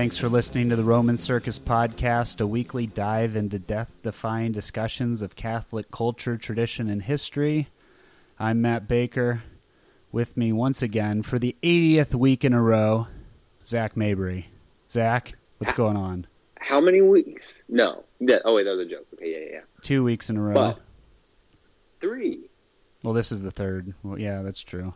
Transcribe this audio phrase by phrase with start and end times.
[0.00, 5.20] Thanks for listening to the Roman Circus Podcast, a weekly dive into death defying discussions
[5.20, 7.68] of Catholic culture, tradition, and history.
[8.38, 9.42] I'm Matt Baker.
[10.10, 13.08] With me once again for the 80th week in a row,
[13.66, 14.48] Zach Mabry.
[14.90, 16.26] Zach, what's going on?
[16.58, 17.58] How many weeks?
[17.68, 18.04] No.
[18.22, 19.06] That, oh, wait, that was a joke.
[19.12, 19.60] Okay, yeah, yeah.
[19.82, 20.54] Two weeks in a row.
[20.54, 20.80] But
[22.00, 22.48] three.
[23.02, 23.92] Well, this is the third.
[24.02, 24.94] Well, yeah, that's true.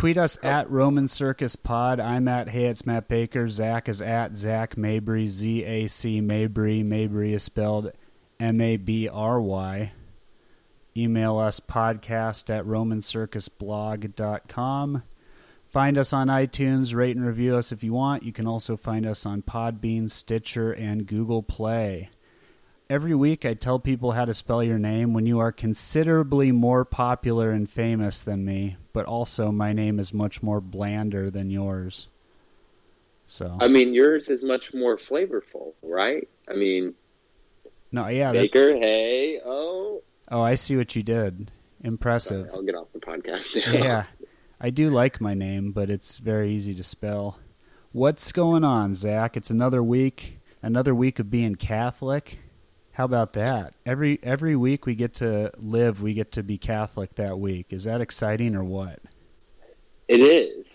[0.00, 2.00] Tweet us at Roman Circus Pod.
[2.00, 3.50] I'm at Hey It's Matt Baker.
[3.50, 5.26] Zach is at Zach Mabry.
[5.26, 6.82] Z A C Mabry.
[6.82, 7.92] Mabry is spelled
[8.40, 9.92] M A B R Y.
[10.96, 15.02] Email us podcast at romancircusblog.com.
[15.68, 16.94] Find us on iTunes.
[16.94, 18.22] Rate and review us if you want.
[18.22, 22.08] You can also find us on Podbean, Stitcher, and Google Play
[22.90, 26.84] every week I tell people how to spell your name when you are considerably more
[26.84, 32.08] popular and famous than me, but also my name is much more blander than yours.
[33.28, 36.28] So I mean, yours is much more flavorful, right?
[36.50, 36.94] I mean,
[37.92, 38.72] no, yeah, Baker.
[38.72, 38.80] That...
[38.80, 41.52] Hey, oh, oh, I see what you did.
[41.84, 42.48] Impressive.
[42.48, 43.54] Sorry, I'll get off the podcast.
[43.54, 43.72] Now.
[43.72, 44.04] Yeah,
[44.60, 47.38] I do like my name, but it's very easy to spell.
[47.92, 49.36] What's going on, Zach?
[49.36, 52.40] It's another week, another week of being Catholic.
[53.00, 53.72] How about that?
[53.86, 57.68] Every every week we get to live, we get to be Catholic that week.
[57.70, 58.98] Is that exciting or what?
[60.06, 60.66] It is.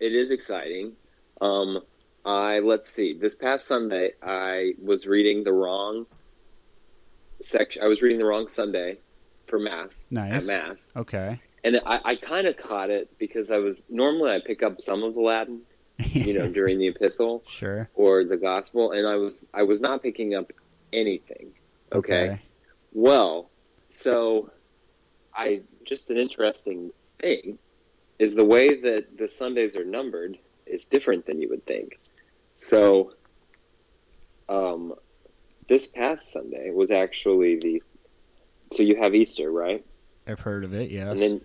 [0.00, 0.92] It is exciting.
[1.38, 1.82] Um,
[2.24, 3.12] I let's see.
[3.12, 6.06] This past Sunday, I was reading the wrong
[7.42, 7.82] section.
[7.82, 8.96] I was reading the wrong Sunday
[9.46, 10.06] for mass.
[10.10, 10.48] Nice.
[10.48, 10.92] At mass.
[10.96, 11.38] Okay.
[11.62, 15.02] And I, I kind of caught it because I was normally I pick up some
[15.02, 15.60] of the Latin,
[15.98, 20.02] you know, during the epistle, sure, or the gospel, and I was I was not
[20.02, 20.50] picking up
[20.90, 21.52] anything.
[21.92, 22.30] Okay.
[22.30, 22.42] okay.
[22.92, 23.50] Well,
[23.88, 24.50] so
[25.34, 27.58] I just an interesting thing
[28.18, 31.98] is the way that the Sundays are numbered is different than you would think.
[32.54, 33.12] So,
[34.48, 34.94] um,
[35.68, 37.82] this past Sunday was actually the
[38.72, 39.84] so you have Easter, right?
[40.26, 41.08] I've heard of it, yes.
[41.08, 41.40] And then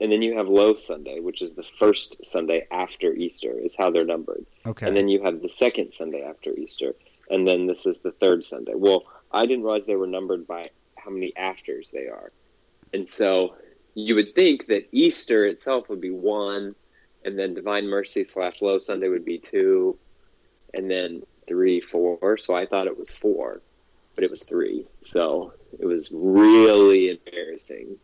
[0.00, 3.90] and then you have Low Sunday, which is the first Sunday after Easter, is how
[3.90, 4.44] they're numbered.
[4.66, 4.86] Okay.
[4.86, 6.94] And then you have the second Sunday after Easter,
[7.30, 8.72] and then this is the third Sunday.
[8.74, 12.30] Well, I didn't realize they were numbered by how many afters they are.
[12.92, 13.56] And so
[13.94, 16.74] you would think that Easter itself would be one,
[17.24, 19.98] and then Divine Mercy slash Low Sunday would be two,
[20.72, 22.36] and then three, four.
[22.38, 23.62] So I thought it was four,
[24.14, 24.86] but it was three.
[25.02, 27.96] So it was really embarrassing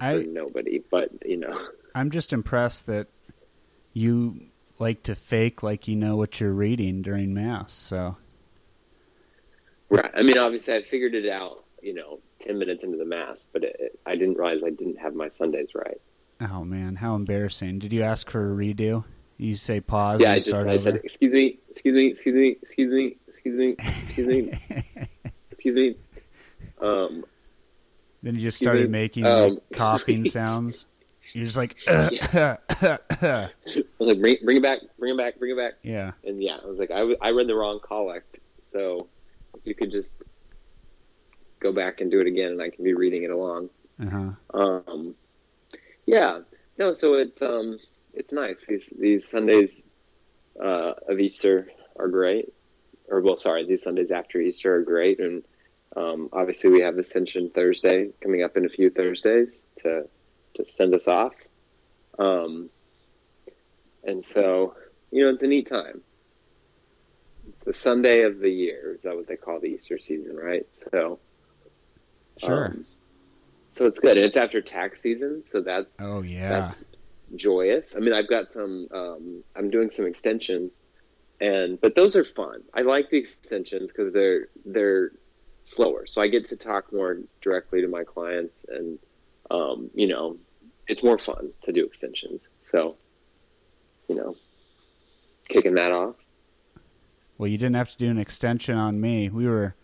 [0.00, 1.68] I, for nobody, but you know.
[1.94, 3.08] I'm just impressed that
[3.92, 4.46] you
[4.78, 7.72] like to fake like you know what you're reading during Mass.
[7.72, 8.16] So
[9.90, 10.10] Right.
[10.14, 13.64] I mean, obviously, I figured it out, you know, 10 minutes into the Mass, but
[13.64, 16.00] it, it, I didn't realize I didn't have my Sundays right.
[16.40, 16.96] Oh, man.
[16.96, 17.78] How embarrassing.
[17.78, 19.04] Did you ask for a redo?
[19.38, 22.92] You say pause yeah, I just, I said, excuse me, excuse me, excuse me, excuse
[22.92, 24.52] me, excuse me, excuse me,
[25.50, 25.96] excuse me.
[26.80, 27.24] Um,
[28.22, 29.00] then you just started me.
[29.00, 30.86] making um, like, coughing sounds.
[31.32, 32.56] You're just like, uh, yeah.
[32.70, 33.48] I
[33.98, 35.74] was like, bring, bring it back, bring it back, bring it back.
[35.82, 36.12] Yeah.
[36.24, 39.08] And yeah, I was like, I, I read the wrong collect, so
[39.68, 40.16] you could just
[41.60, 43.70] go back and do it again, and I can be reading it along.
[44.00, 44.30] Uh-huh.
[44.54, 45.14] Um,
[46.06, 46.40] yeah,
[46.78, 47.78] no, so it's um,
[48.14, 48.64] it's nice.
[48.66, 49.82] These these Sundays
[50.62, 52.52] uh, of Easter are great,
[53.08, 55.44] or well, sorry, these Sundays after Easter are great, and
[55.96, 60.08] um, obviously we have Ascension Thursday coming up in a few Thursdays to
[60.54, 61.34] to send us off.
[62.18, 62.70] Um,
[64.04, 64.74] and so,
[65.12, 66.02] you know, it's a neat time
[67.68, 68.94] the Sunday of the year.
[68.96, 70.66] Is that what they call the Easter season, right?
[70.72, 71.18] So,
[72.38, 72.66] sure.
[72.68, 72.86] Um,
[73.72, 76.82] so it's good, and it's after tax season, so that's oh yeah, that's
[77.36, 77.94] joyous.
[77.94, 78.88] I mean, I've got some.
[78.90, 80.80] Um, I'm doing some extensions,
[81.42, 82.62] and but those are fun.
[82.72, 85.12] I like the extensions because they're they're
[85.62, 88.98] slower, so I get to talk more directly to my clients, and
[89.50, 90.38] um, you know,
[90.88, 92.48] it's more fun to do extensions.
[92.62, 92.96] So,
[94.08, 94.36] you know,
[95.50, 96.16] kicking that off.
[97.38, 99.30] Well, you didn't have to do an extension on me.
[99.30, 99.76] We were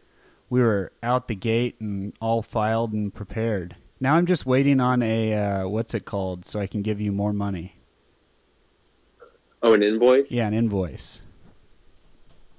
[0.50, 3.76] we were out the gate and all filed and prepared.
[4.00, 7.12] Now I'm just waiting on a uh, what's it called so I can give you
[7.12, 7.76] more money.
[9.62, 10.26] Oh, an invoice?
[10.30, 11.22] Yeah, an invoice.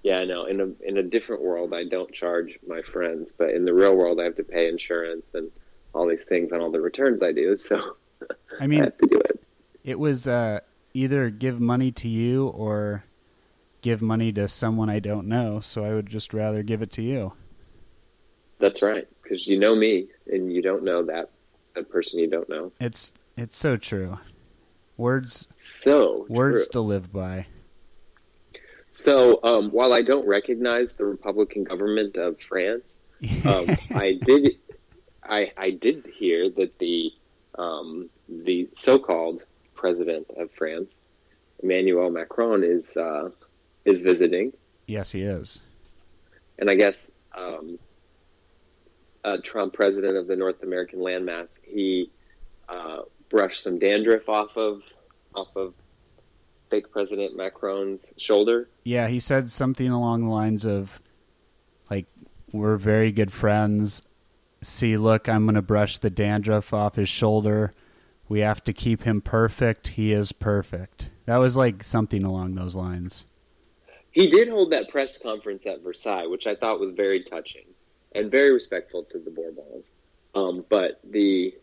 [0.01, 0.45] Yeah, I know.
[0.45, 3.95] In a in a different world, I don't charge my friends, but in the real
[3.95, 5.51] world, I have to pay insurance and
[5.93, 7.55] all these things on all the returns I do.
[7.55, 7.97] So
[8.59, 9.43] I mean, I have to do it.
[9.83, 10.61] It was uh,
[10.93, 13.03] either give money to you or
[13.85, 17.03] give money to someone I don't know, so I would just rather give it to
[17.03, 17.33] you.
[18.57, 21.29] That's right, because you know me, and you don't know that
[21.75, 22.71] that person you don't know.
[22.79, 24.17] It's it's so true.
[24.97, 26.71] Words so words true.
[26.71, 27.45] to live by.
[28.91, 32.97] So um, while I don't recognize the Republican government of France,
[33.45, 34.57] um, I did
[35.21, 37.11] I, I did hear that the
[37.53, 39.43] um, the so-called
[39.75, 40.97] president of France,
[41.61, 43.29] Emmanuel Macron, is uh,
[43.85, 44.51] is visiting.
[44.87, 45.61] Yes, he is.
[46.59, 47.79] And I guess um,
[49.23, 52.11] uh, Trump, president of the North American landmass, he
[52.69, 52.99] uh,
[53.29, 54.83] brushed some dandruff off of
[55.33, 55.73] off of
[56.69, 58.69] fake President Macron's shoulder.
[58.83, 61.01] Yeah, he said something along the lines of,
[61.89, 62.05] like,
[62.51, 64.01] "We're very good friends.
[64.61, 67.73] See, look, I'm going to brush the dandruff off his shoulder.
[68.27, 69.89] We have to keep him perfect.
[69.89, 73.25] He is perfect." That was like something along those lines.
[74.15, 77.65] He did hold that press conference at Versailles, which I thought was very touching
[78.13, 79.89] and very respectful to the Bourbons.
[80.33, 81.53] Um, but the,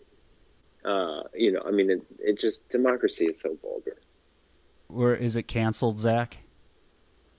[0.84, 3.96] uh, you know, I mean, it, it just democracy is so vulgar.
[4.90, 6.36] Or is it canceled, Zach?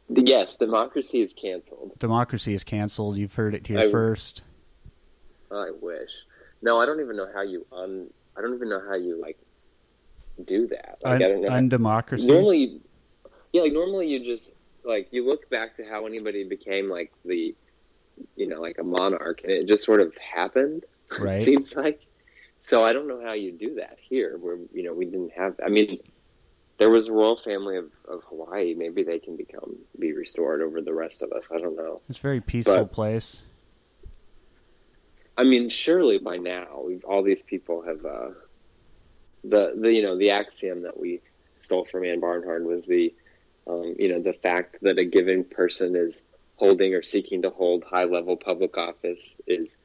[0.09, 1.91] Yes, democracy is canceled.
[1.99, 3.17] Democracy is canceled.
[3.17, 4.41] You've heard it here I, first.
[5.51, 6.09] I wish.
[6.63, 8.09] No, I don't even know how you un.
[8.35, 9.37] I don't even know how you like
[10.43, 10.97] do that.
[11.03, 11.49] Like, un, I don't know.
[11.49, 12.27] Undemocracy.
[12.27, 12.81] Normally,
[13.51, 14.49] yeah, like normally you just
[14.83, 17.55] like you look back to how anybody became like the,
[18.35, 20.85] you know, like a monarch, and it just sort of happened.
[21.19, 21.41] Right.
[21.41, 22.01] it seems like.
[22.61, 25.55] So I don't know how you do that here, where you know we didn't have.
[25.65, 25.99] I mean,
[26.77, 28.73] there was a royal family of, of Hawaii.
[28.73, 31.43] Maybe they can become be restored over the rest of us.
[31.53, 32.01] I don't know.
[32.09, 33.41] It's a very peaceful but, place.
[35.37, 38.29] I mean, surely by now all these people have uh,
[39.43, 41.21] the the you know the axiom that we
[41.59, 43.13] stole from Ann Barnhart was the
[43.67, 46.21] um, you know the fact that a given person is
[46.55, 49.75] holding or seeking to hold high level public office is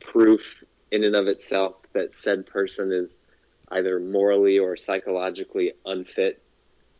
[0.00, 3.16] proof in and of itself that said person is
[3.70, 6.42] either morally or psychologically unfit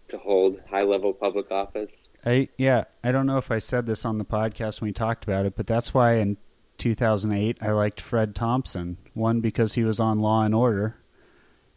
[0.08, 2.08] to hold high level public office.
[2.24, 5.24] I yeah, I don't know if I said this on the podcast when we talked
[5.24, 6.36] about it, but that's why in
[6.78, 8.98] 2008 I liked Fred Thompson.
[9.14, 10.96] One because he was on Law and Order,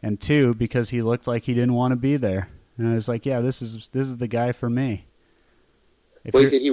[0.02, 2.48] and two because he looked like he didn't want to be there.
[2.78, 5.06] And I was like, yeah, this is this is the guy for me.
[6.24, 6.70] If Wait, did he?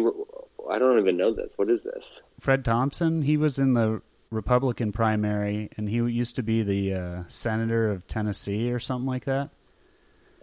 [0.69, 1.53] I don't even know this.
[1.57, 2.05] What is this?
[2.39, 3.23] Fred Thompson.
[3.23, 4.01] He was in the
[4.31, 9.25] Republican primary, and he used to be the uh, senator of Tennessee or something like
[9.25, 9.49] that.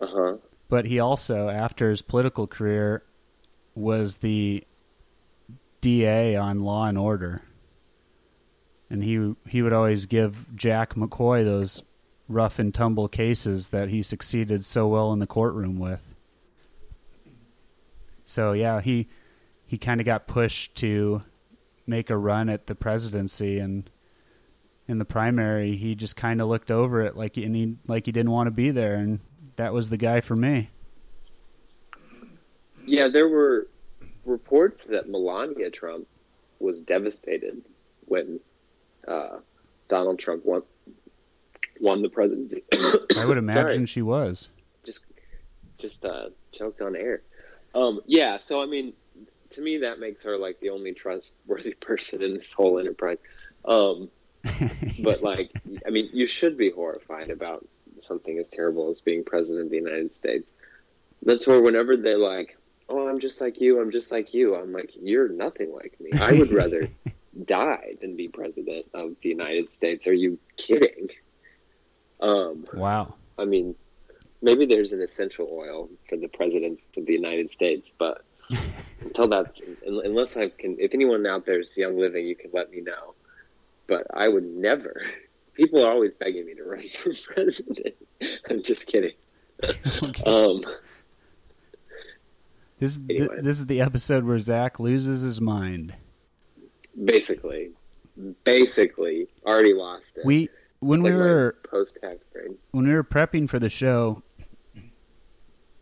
[0.01, 0.37] Uh huh.
[0.69, 3.05] But he also, after his political career,
[3.75, 4.65] was the
[5.81, 7.43] DA on Law and Order,
[8.91, 11.83] and he he would always give Jack McCoy those
[12.29, 16.15] rough and tumble cases that he succeeded so well in the courtroom with.
[18.25, 19.09] So yeah, he
[19.67, 21.23] he kind of got pushed to
[21.87, 23.89] make a run at the presidency and
[24.89, 28.13] in the primary he just kind of looked over it like and he like he
[28.13, 29.21] didn't want to be there and
[29.57, 30.71] that was the guy for me.
[32.85, 33.69] Yeah, there were
[34.25, 36.07] reports that Melania Trump
[36.61, 37.63] was devastated
[38.07, 38.41] when
[39.07, 39.39] uh,
[39.89, 40.63] Donald Trump won
[41.81, 42.63] won the presidency.
[43.19, 44.49] I would imagine she was.
[44.85, 45.01] Just
[45.79, 47.23] just uh, choked on air.
[47.75, 48.95] Um, yeah, so I mean,
[49.51, 53.19] to me that makes her like the only trustworthy person in this whole enterprise.
[53.65, 54.11] Um,
[55.03, 55.51] but like,
[55.87, 57.67] I mean, you should be horrified about
[57.99, 60.49] something as terrible as being president of the United States.
[61.23, 62.57] That's where whenever they're like,
[62.89, 63.81] "Oh, I'm just like you.
[63.81, 66.11] I'm just like you," I'm like, "You're nothing like me.
[66.19, 66.89] I would rather
[67.45, 71.09] die than be president of the United States." Are you kidding?
[72.21, 73.15] Um, wow.
[73.39, 73.75] I mean,
[74.43, 78.25] maybe there's an essential oil for the presidents of the United States, but
[79.01, 79.57] until that,
[79.87, 83.15] unless I can, if anyone out there is Young Living, you can let me know.
[83.87, 85.03] But I would never.
[85.55, 87.95] People are always begging me to run for president.
[88.51, 89.15] I'm just kidding.
[90.03, 90.23] okay.
[90.25, 90.65] um,
[92.79, 93.41] this anyway.
[93.41, 95.95] this is the episode where Zach loses his mind.
[97.05, 97.71] Basically,
[98.45, 100.27] basically, already lost it.
[100.27, 102.57] We when we were post tax brain.
[102.73, 104.23] When we were prepping for the show,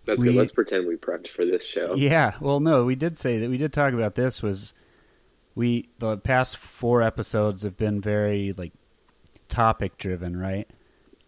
[0.05, 0.37] that's we, good.
[0.37, 1.95] Let's pretend we prepped for this show.
[1.97, 2.35] Yeah.
[2.41, 4.43] Well, no, we did say that we did talk about this.
[4.43, 4.75] Was
[5.55, 8.73] we the past four episodes have been very like
[9.49, 10.69] topic driven, right?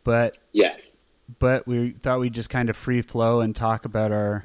[0.05, 0.97] But yes.
[1.39, 4.45] But we thought we'd just kind of free flow and talk about our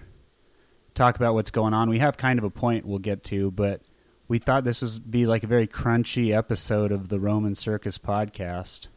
[0.96, 1.90] talk about what's going on.
[1.90, 3.82] We have kind of a point we'll get to, but
[4.28, 8.88] we thought this would be like a very crunchy episode of the Roman Circus podcast.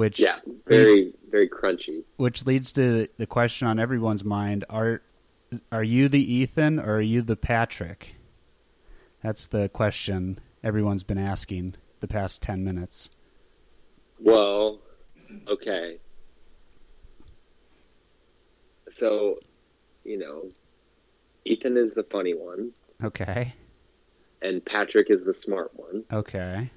[0.00, 2.04] Which yeah, very very crunchy.
[2.16, 5.02] Which leads to the question on everyone's mind: Are
[5.70, 8.14] are you the Ethan or are you the Patrick?
[9.22, 13.10] That's the question everyone's been asking the past ten minutes.
[14.18, 14.80] Well,
[15.46, 15.98] okay.
[18.88, 19.38] So,
[20.02, 20.48] you know,
[21.44, 22.72] Ethan is the funny one,
[23.04, 23.54] Okay.
[24.40, 26.04] and Patrick is the smart one.
[26.10, 26.70] Okay.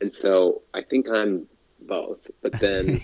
[0.00, 1.46] And so I think I'm
[1.86, 2.18] both.
[2.42, 3.00] But then,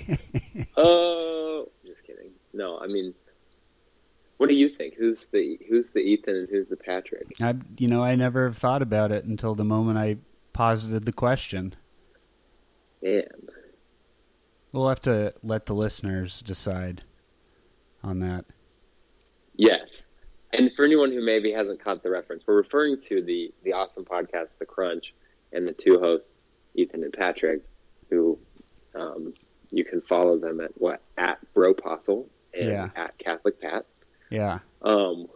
[0.76, 2.30] oh, just kidding.
[2.52, 3.14] No, I mean,
[4.38, 4.94] what do you think?
[4.94, 7.26] Who's the who's the Ethan and who's the Patrick?
[7.40, 10.16] I, you know, I never thought about it until the moment I
[10.52, 11.74] posited the question.
[13.02, 13.24] Man,
[14.72, 17.02] We'll have to let the listeners decide
[18.02, 18.44] on that.
[19.56, 20.02] yes.
[20.52, 24.04] And for anyone who maybe hasn't caught the reference, we're referring to the the awesome
[24.04, 25.14] podcast, The Crunch,
[25.52, 27.62] and the two hosts, Ethan and Patrick,
[28.08, 28.38] who
[28.98, 29.34] um,
[29.70, 32.88] you can follow them at what at Bropostle and Yeah.
[32.96, 33.86] at Catholic Pat.
[34.30, 34.58] Yeah.
[34.82, 35.26] Um,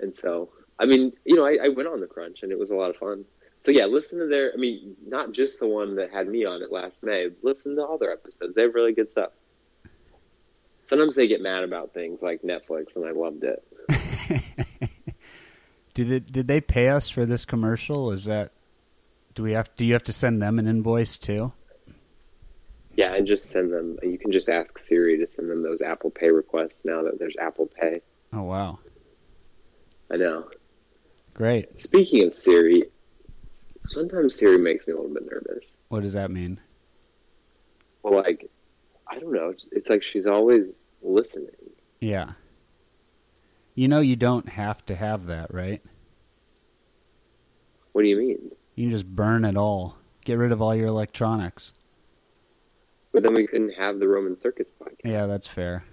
[0.00, 2.70] and so, I mean, you know, I, I went on the crunch and it was
[2.70, 3.24] a lot of fun.
[3.60, 4.52] So yeah, listen to their.
[4.52, 7.28] I mean, not just the one that had me on it last May.
[7.42, 8.54] Listen to all their episodes.
[8.56, 9.30] They have really good stuff.
[10.88, 13.62] Sometimes they get mad about things like Netflix, and I loved it.
[15.94, 16.32] did it?
[16.32, 18.10] Did they pay us for this commercial?
[18.10, 18.50] Is that?
[19.36, 19.70] Do we have?
[19.76, 21.52] Do you have to send them an invoice too?
[22.96, 23.98] Yeah, and just send them.
[24.02, 27.34] You can just ask Siri to send them those Apple Pay requests now that there's
[27.40, 28.02] Apple Pay.
[28.32, 28.78] Oh wow,
[30.10, 30.48] I know.
[31.34, 31.80] great.
[31.80, 32.84] Speaking of Siri,
[33.88, 35.72] sometimes Siri makes me a little bit nervous.
[35.88, 36.60] What does that mean?
[38.02, 38.50] Well, like,
[39.08, 39.50] I don't know.
[39.50, 40.64] It's, it's like she's always
[41.02, 41.50] listening.
[42.00, 42.32] Yeah.
[43.74, 45.80] You know, you don't have to have that, right?
[47.92, 48.50] What do you mean?
[48.74, 49.96] You can just burn it all.
[50.24, 51.74] Get rid of all your electronics.
[53.12, 55.04] But then we couldn't have the Roman Circus podcast.
[55.04, 55.84] Yeah, that's fair.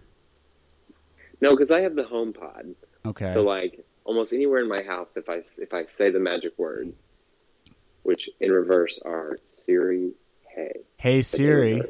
[1.41, 2.75] No, because I have the home pod.
[3.05, 3.33] Okay.
[3.33, 6.93] So like almost anywhere in my house, if I if I say the magic word,
[8.03, 10.11] which in reverse are Siri,
[10.55, 10.71] hey.
[10.97, 11.81] hey Siri,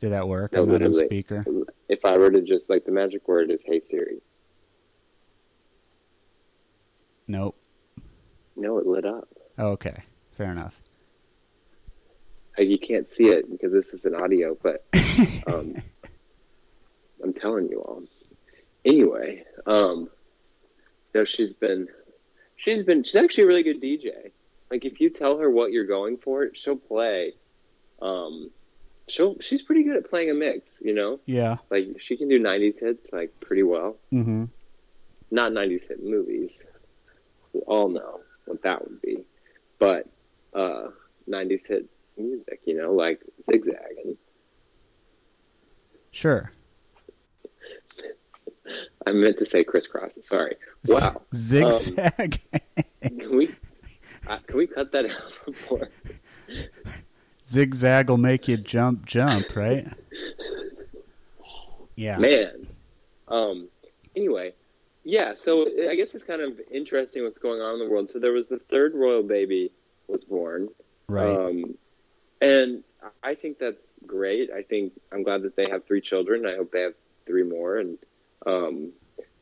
[0.00, 0.52] did that work?
[0.52, 1.44] No, I'm not on speaker.
[1.88, 4.20] If I were to just like the magic word is hey Siri.
[7.28, 7.56] Nope.
[8.56, 9.28] No, it lit up.
[9.58, 10.04] Oh, okay,
[10.36, 10.74] fair enough.
[12.58, 14.84] You can't see it because this is an audio, but
[15.46, 15.76] um,
[17.22, 18.02] I'm telling you all.
[18.84, 20.08] Anyway, um,
[21.14, 21.88] no, she's been,
[22.56, 24.30] she's been, she's actually a really good DJ.
[24.70, 27.32] Like if you tell her what you're going for, she'll play.
[28.00, 28.50] Um,
[29.08, 30.78] she'll, she's pretty good at playing a mix.
[30.80, 31.56] You know, Yeah.
[31.70, 33.96] like she can do '90s hits like pretty well.
[34.12, 34.44] Mm-hmm.
[35.30, 36.52] Not '90s hit movies.
[37.52, 39.24] We all know what that would be,
[39.78, 40.08] but
[40.54, 40.88] uh,
[41.28, 41.86] '90s hit
[42.18, 42.60] music.
[42.64, 43.20] You know, like
[43.50, 44.16] zigzagging.
[46.10, 46.50] Sure.
[49.06, 50.22] I meant to say Kris Kross.
[50.24, 50.56] Sorry.
[50.86, 51.22] Wow.
[51.34, 52.40] Zigzag.
[53.02, 53.54] Can we
[54.26, 55.88] uh, can we cut that out before?
[57.46, 59.86] Zigzag will make you jump, jump, right?
[61.94, 62.18] Yeah.
[62.18, 62.66] Man.
[63.28, 63.68] Um.
[64.16, 64.54] Anyway,
[65.04, 65.34] yeah.
[65.38, 68.08] So I guess it's kind of interesting what's going on in the world.
[68.08, 69.70] So there was the third royal baby
[70.08, 70.68] was born.
[71.08, 71.28] Right.
[71.28, 71.76] Um,
[72.40, 72.82] and
[73.22, 74.50] I think that's great.
[74.50, 76.46] I think I'm glad that they have three children.
[76.46, 76.94] I hope they have
[77.26, 77.78] three more.
[77.78, 77.98] And
[78.46, 78.92] um,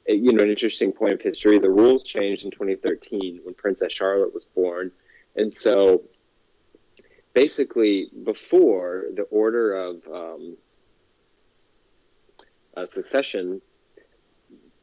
[0.06, 3.92] it- you know, an interesting point of history: the rules changed in 2013 when Princess
[3.92, 4.92] Charlotte was born,
[5.36, 6.02] and so
[7.34, 10.56] basically, before the order of um,
[12.76, 13.60] uh, succession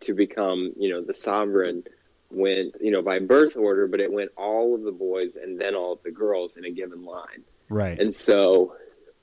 [0.02, 1.84] to become, you know, the sovereign
[2.34, 5.76] went, you know, by birth order, but it went all of the boys and then
[5.76, 7.44] all of the girls in a given line.
[7.70, 8.00] right.
[8.00, 8.76] And so,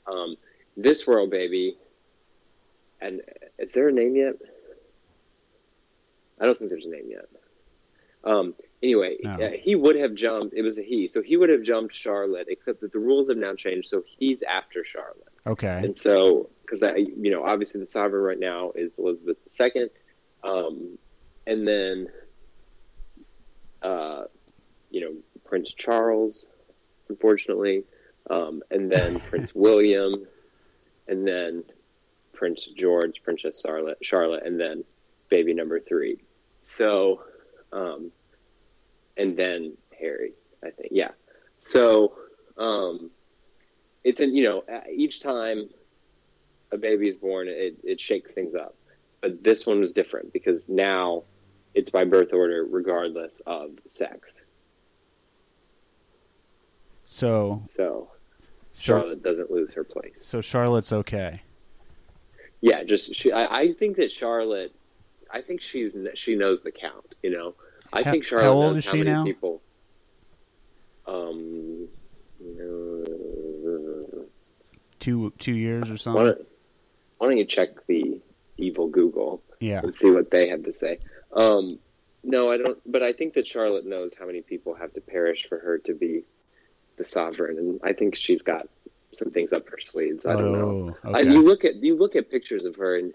[0.06, 0.36] um,
[0.76, 1.76] this royal baby,
[3.00, 3.20] and
[3.58, 4.34] is there a name yet?
[6.40, 7.28] I don't think there's a name yet.
[8.24, 9.30] Um, anyway, No.
[9.34, 10.54] uh, he would have jumped.
[10.54, 13.38] It was a he, so he would have jumped Charlotte, except that the rules have
[13.38, 15.34] now changed, so he's after Charlotte.
[15.46, 15.80] okay.
[15.84, 19.88] And so, because I, you know, obviously the sovereign right now is Elizabeth II,
[20.44, 20.98] um,
[21.46, 22.08] and then,
[23.82, 24.24] uh,
[24.90, 26.46] you know, Prince Charles,
[27.08, 27.84] unfortunately,
[28.30, 30.26] um, and then Prince William,
[31.06, 31.64] and then
[32.32, 34.84] Prince George, Princess Charlotte, Charlotte, and then
[35.28, 36.18] baby number three.
[36.60, 37.22] So,
[37.72, 38.10] um,
[39.16, 40.32] and then Harry,
[40.64, 41.10] I think, yeah.
[41.60, 42.14] So,
[42.56, 43.10] um,
[44.04, 45.68] it's an you know each time
[46.72, 48.74] a baby is born, it, it shakes things up.
[49.20, 51.24] But this one was different because now
[51.78, 54.28] it's by birth order, regardless of sex.
[57.04, 58.10] So, So
[58.72, 60.14] so, Charlotte doesn't lose her place.
[60.20, 61.42] so Charlotte's okay.
[62.60, 63.30] Yeah, just she.
[63.32, 64.74] I, I think that Charlotte.
[65.30, 67.14] I think she's she knows the count.
[67.22, 67.54] You know,
[67.92, 69.24] I How- think how Charlotte old knows is how she many now?
[69.24, 69.62] people.
[71.06, 71.88] Um,
[72.42, 74.22] uh,
[75.00, 76.24] Two two years or why something.
[76.26, 76.46] don't,
[77.18, 78.20] why don't you check the
[78.56, 79.40] evil Google?
[79.60, 79.80] Yeah.
[79.82, 80.98] and see what they have to say.
[81.32, 81.78] Um,
[82.24, 82.78] no, I don't.
[82.90, 85.94] But I think that Charlotte knows how many people have to perish for her to
[85.94, 86.24] be
[86.96, 88.68] the sovereign, and I think she's got
[89.16, 90.26] some things up her sleeves.
[90.26, 90.96] I don't know.
[91.04, 93.12] Oh, I, you look at you look at pictures of her, and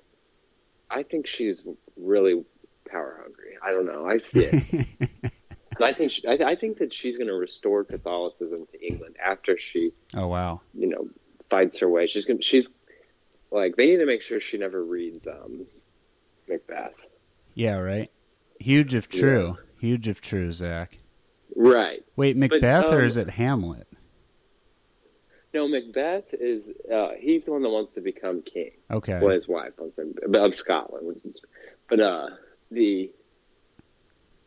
[0.89, 1.61] I think she's
[1.97, 2.43] really
[2.89, 3.57] power hungry.
[3.61, 4.07] I don't know.
[4.07, 4.87] I see it.
[5.81, 9.57] I think she, I, I think that she's going to restore Catholicism to England after
[9.57, 10.61] she, oh wow.
[10.73, 11.09] you know,
[11.49, 12.07] fights her way.
[12.07, 12.41] She's going.
[12.41, 12.69] She's
[13.51, 15.65] like they need to make sure she never reads um,
[16.47, 16.93] Macbeth.
[17.53, 18.11] Yeah, right.
[18.59, 19.57] Huge if true.
[19.79, 20.97] Huge if true, Zach.
[21.55, 22.03] Right.
[22.15, 23.87] Wait, Macbeth or um, is it Hamlet?
[25.53, 28.71] No, Macbeth is uh, he's the one that wants to become king.
[28.89, 29.19] Okay.
[29.21, 31.21] Well, his wife wants to of Scotland,
[31.89, 32.29] but uh,
[32.71, 33.11] the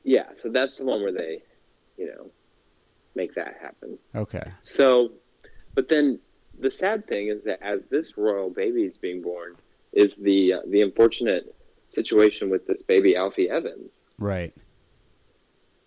[0.02, 1.42] yeah, so that's the one where they,
[1.96, 2.30] you know,
[3.16, 3.98] make that happen.
[4.14, 4.52] Okay.
[4.62, 5.12] So,
[5.74, 6.20] but then
[6.58, 9.56] the sad thing is that as this royal baby is being born,
[9.92, 11.55] is the uh, the unfortunate
[11.88, 14.52] situation with this baby Alfie Evans, Right.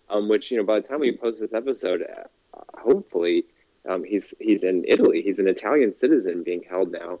[0.08, 3.44] um, which you know by the time we post this episode, uh, hopefully
[3.88, 5.22] um, he's he's in Italy.
[5.22, 7.20] He's an Italian citizen being held now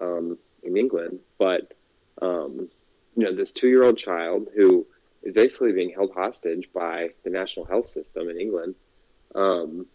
[0.00, 1.74] um, in England, but
[2.20, 2.68] um,
[3.16, 4.86] you know this two year old child who
[5.22, 8.74] is basically being held hostage by the national health system in England.
[9.34, 9.86] Um,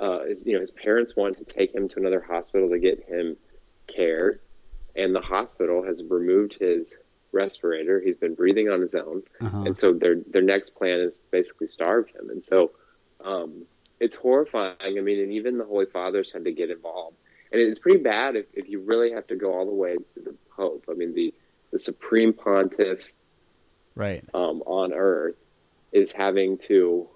[0.00, 3.02] uh, is, you know, his parents want to take him to another hospital to get
[3.08, 3.36] him
[3.88, 4.40] care,
[4.98, 6.96] and the hospital has removed his
[7.32, 8.00] respirator.
[8.00, 9.62] He's been breathing on his own, Uh-huh.
[9.66, 12.30] and so their their next plan is basically starve him.
[12.30, 12.72] And so
[13.24, 13.64] um,
[14.00, 14.76] it's horrifying.
[14.80, 17.16] I mean, and even the Holy Fathers had to get involved,
[17.52, 20.20] and it's pretty bad if, if you really have to go all the way to
[20.20, 20.84] the Pope.
[20.90, 21.32] I mean, the
[21.70, 23.00] the Supreme Pontiff
[23.94, 24.24] Right.
[24.32, 25.36] um, on Earth
[25.92, 27.08] is having to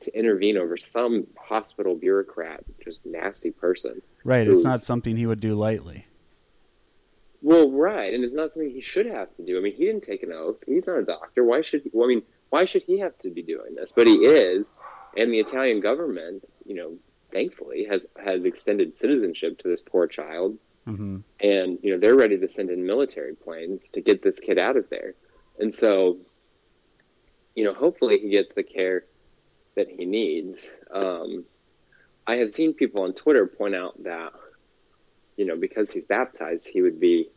[0.00, 4.02] to intervene over some hospital bureaucrat, just nasty person.
[4.24, 4.48] Right.
[4.48, 6.06] It's not something he would do lightly.
[7.42, 9.58] Well, right, and it's not something he should have to do.
[9.58, 10.56] I mean, he didn't take an oath.
[10.64, 11.44] He's not a doctor.
[11.44, 11.90] Why should he?
[11.92, 13.92] Well, I mean, why should he have to be doing this?
[13.94, 14.70] But he is,
[15.16, 16.94] and the Italian government, you know,
[17.32, 22.38] thankfully has has extended citizenship to this poor child, hmm and you know they're ready
[22.38, 25.14] to send in military planes to get this kid out of there.
[25.58, 26.18] And so,
[27.54, 29.04] you know, hopefully he gets the care
[29.74, 30.58] that he needs.
[30.90, 31.44] Um,
[32.26, 34.32] I have seen people on Twitter point out that,
[35.42, 37.28] you know, because he's baptized, he would be,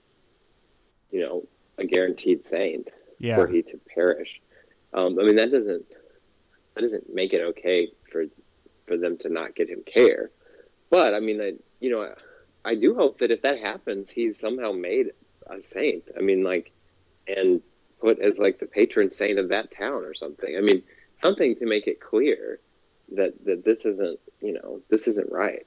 [1.10, 1.48] you know,
[1.80, 2.88] a guaranteed saint
[3.18, 3.36] Yeah.
[3.36, 4.40] were he to perish.
[4.94, 5.86] Um, I mean, that doesn't
[6.76, 8.26] that doesn't make it okay for
[8.86, 10.30] for them to not get him care.
[10.92, 14.38] But I mean, I, you know, I, I do hope that if that happens, he's
[14.40, 15.08] somehow made
[15.48, 16.04] a saint.
[16.16, 16.72] I mean, like,
[17.28, 17.60] and
[18.00, 20.56] put as like the patron saint of that town or something.
[20.56, 20.84] I mean,
[21.24, 22.60] something to make it clear
[23.16, 25.66] that that this isn't, you know, this isn't right.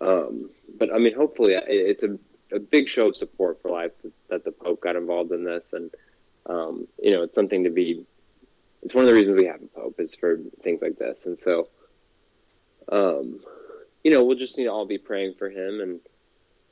[0.00, 2.18] Um, but I mean, hopefully, it's a
[2.52, 3.92] a big show of support for life
[4.28, 5.90] that, the Pope got involved in this, and
[6.46, 8.04] um, you know, it's something to be.
[8.82, 11.38] It's one of the reasons we have a Pope is for things like this, and
[11.38, 11.68] so,
[12.90, 13.40] um,
[14.04, 16.00] you know, we'll just need to all be praying for him and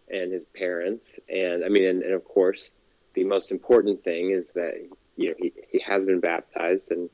[0.08, 2.70] and his parents, and I mean, and, and of course,
[3.14, 4.74] the most important thing is that
[5.16, 7.10] you know he he has been baptized, and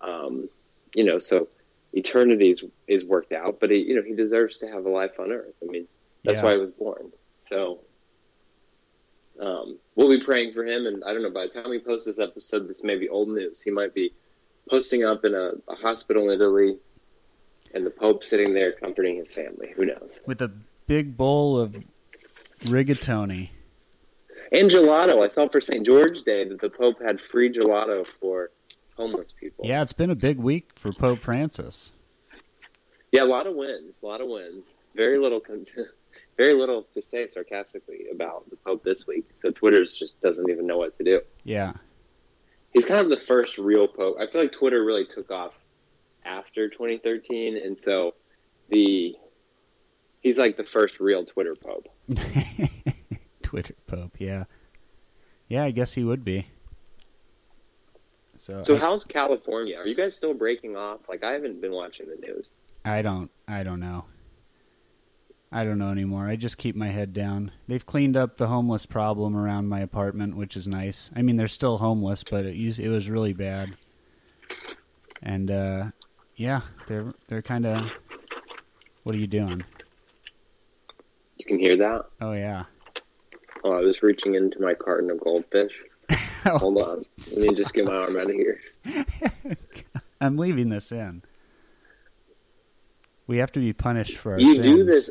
[0.00, 0.48] um,
[0.94, 1.48] you know, so
[1.92, 5.18] eternity is, is worked out, but he, you know, he deserves to have a life
[5.18, 5.54] on earth.
[5.62, 5.86] I mean,
[6.24, 6.44] that's Yeah.
[6.46, 7.10] why he was born.
[7.48, 7.80] So,
[9.40, 10.86] um, we'll be praying for him.
[10.86, 13.28] And I don't know, by the time we post this episode, this may be old
[13.28, 13.60] news.
[13.60, 14.12] He might be
[14.68, 16.76] posting up in a, a hospital in Italy
[17.74, 19.72] and the Pope sitting there comforting his family.
[19.74, 20.20] Who knows?
[20.26, 20.52] With a
[20.86, 21.76] big bowl of
[22.64, 23.50] rigatoni.
[24.52, 25.22] And gelato.
[25.22, 25.86] I saw for St.
[25.86, 28.50] George Day that the Pope had free gelato for
[29.00, 29.64] homeless people.
[29.66, 31.92] Yeah, it's been a big week for Pope Francis.
[33.12, 34.72] Yeah, a lot of wins, a lot of wins.
[34.94, 35.66] Very little, con-
[36.36, 39.28] very little to say sarcastically about the Pope this week.
[39.42, 41.20] So Twitter's just doesn't even know what to do.
[41.44, 41.72] Yeah.
[42.72, 44.16] He's kind of the first real Pope.
[44.20, 45.54] I feel like Twitter really took off
[46.24, 48.14] after 2013, and so
[48.68, 49.16] the
[50.20, 51.88] he's like the first real Twitter Pope.
[53.42, 54.44] Twitter Pope, yeah.
[55.48, 56.46] Yeah, I guess he would be.
[58.50, 59.78] So, So I, how's California?
[59.78, 61.00] Are you guys still breaking off?
[61.08, 62.48] Like I haven't been watching the news.
[62.84, 64.04] I don't I don't know.
[65.52, 66.28] I don't know anymore.
[66.28, 67.50] I just keep my head down.
[67.66, 71.10] They've cleaned up the homeless problem around my apartment, which is nice.
[71.14, 73.76] I mean, they're still homeless, but it used, it was really bad.
[75.22, 75.84] And uh
[76.36, 77.84] yeah, they're they're kind of
[79.02, 79.62] What are you doing?
[81.36, 82.06] You can hear that.
[82.20, 82.64] Oh yeah.
[83.62, 85.72] Oh, I was reaching into my carton of goldfish.
[86.44, 87.04] Hold on,
[87.36, 88.60] let me just get my arm out of here.
[90.20, 91.22] I'm leaving this in.
[93.26, 94.66] We have to be punished for our you sins.
[94.66, 95.10] do this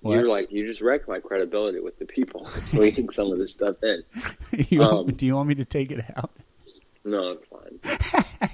[0.00, 0.14] What?
[0.14, 3.76] You're like you just wrecked my credibility with the people tweeting some of this stuff
[3.82, 4.02] in.
[4.68, 6.30] you want- Um, do you want me to take it out?
[7.04, 8.50] No, it's fine.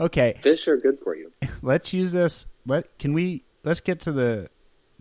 [0.00, 1.32] Okay, Fish are good for you.
[1.60, 2.46] let's use this.
[2.66, 3.42] Let can we?
[3.64, 4.48] Let's get to the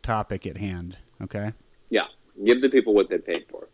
[0.01, 0.97] topic at hand.
[1.21, 1.53] Okay.
[1.89, 2.05] Yeah,
[2.43, 3.67] give the people what they paid for.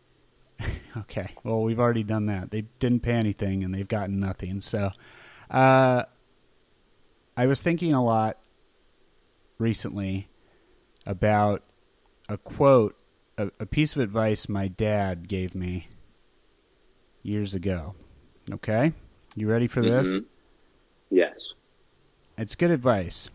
[0.98, 1.34] Okay.
[1.44, 2.52] Well, we've already done that.
[2.52, 4.62] They didn't pay anything, and they've gotten nothing.
[4.62, 4.92] So,
[5.50, 6.04] uh,
[7.36, 8.38] I was thinking a lot
[9.58, 10.28] recently
[11.08, 11.64] about
[12.30, 12.96] a quote,
[13.40, 15.88] a, a piece of advice my dad gave me
[17.24, 17.96] years ago.
[18.52, 18.94] Okay,
[19.36, 20.20] you ready for this?
[20.20, 20.26] Mhm.
[21.10, 21.54] Yes.
[22.38, 23.30] It's good advice.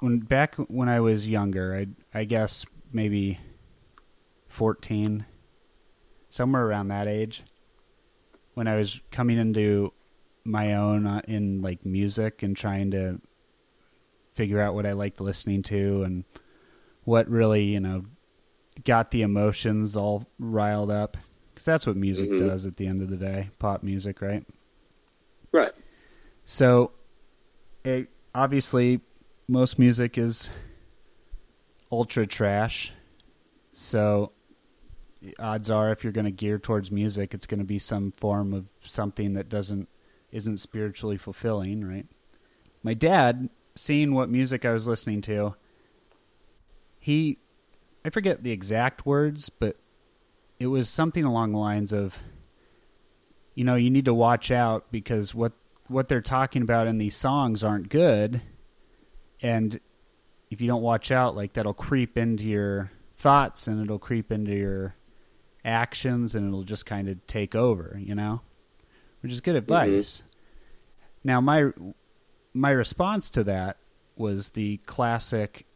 [0.00, 3.38] When back when I was younger, I I guess maybe
[4.48, 5.24] fourteen,
[6.30, 7.42] somewhere around that age,
[8.54, 9.92] when I was coming into
[10.44, 13.20] my own uh, in like music and trying to
[14.32, 16.24] figure out what I liked listening to and
[17.04, 18.04] what really you know
[18.84, 21.16] got the emotions all riled up
[21.52, 22.38] because that's what music Mhm.
[22.38, 24.46] does at the end of the day, pop music, right?
[25.52, 25.72] Right.
[26.46, 26.92] So,
[27.84, 29.00] it, obviously,
[29.46, 30.48] most music is
[31.92, 32.92] ultra trash.
[33.74, 34.32] So,
[35.38, 38.52] odds are, if you're going to gear towards music, it's going to be some form
[38.52, 39.88] of something that doesn't
[40.32, 42.06] isn't spiritually fulfilling, right?
[42.84, 45.56] My dad, seeing what music I was listening to,
[47.00, 47.38] he,
[48.04, 49.76] I forget the exact words, but
[50.60, 52.16] it was something along the lines of,
[53.56, 55.52] you know, you need to watch out because what
[55.88, 58.40] what they're talking about in these songs aren't good
[59.42, 59.80] and
[60.50, 64.54] if you don't watch out like that'll creep into your thoughts and it'll creep into
[64.54, 64.94] your
[65.64, 68.40] actions and it'll just kind of take over you know
[69.20, 69.72] which is good mm-hmm.
[69.72, 70.22] advice
[71.22, 71.70] now my
[72.54, 73.76] my response to that
[74.16, 75.66] was the classic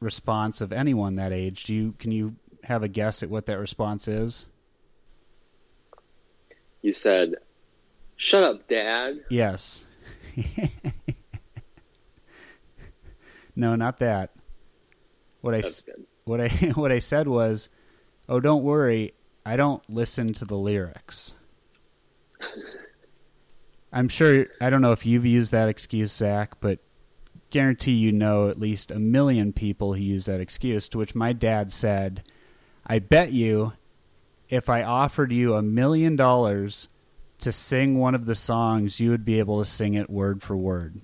[0.00, 3.58] response of anyone that age do you can you have a guess at what that
[3.58, 4.46] response is
[6.82, 7.36] You said,
[8.16, 9.84] "Shut up, Dad." Yes.
[13.56, 14.30] no, not that.
[15.40, 16.04] What I That's s- good.
[16.24, 17.68] what I what I said was,
[18.28, 19.14] "Oh, don't worry.
[19.44, 21.34] I don't listen to the lyrics."
[23.92, 26.78] I'm sure I don't know if you've used that excuse, Zach, but
[27.50, 30.88] guarantee you know at least a million people who use that excuse.
[30.88, 32.22] To which my dad said,
[32.86, 33.74] "I bet you,
[34.48, 36.88] if I offered you a million dollars
[37.40, 40.56] to sing one of the songs, you would be able to sing it word for
[40.56, 41.00] word."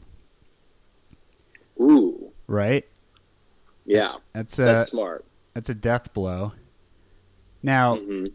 [1.81, 2.89] Ooh, Right?
[3.85, 5.25] yeah, That's a that's smart.
[5.55, 6.53] that's a death blow.
[7.69, 8.27] Now, hmm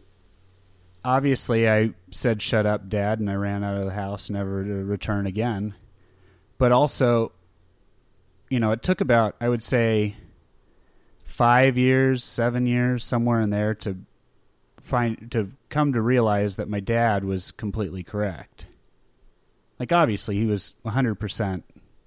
[1.04, 4.72] obviously I said shut up dad and I ran out of the house never to
[4.84, 5.74] return again.
[6.56, 7.32] But also,
[8.48, 10.16] you know, it took about I would say
[11.24, 13.98] 5 years, 7 years somewhere in there to
[14.80, 18.66] find to come to realize that my dad was completely correct.
[19.78, 21.62] Like obviously he was 100%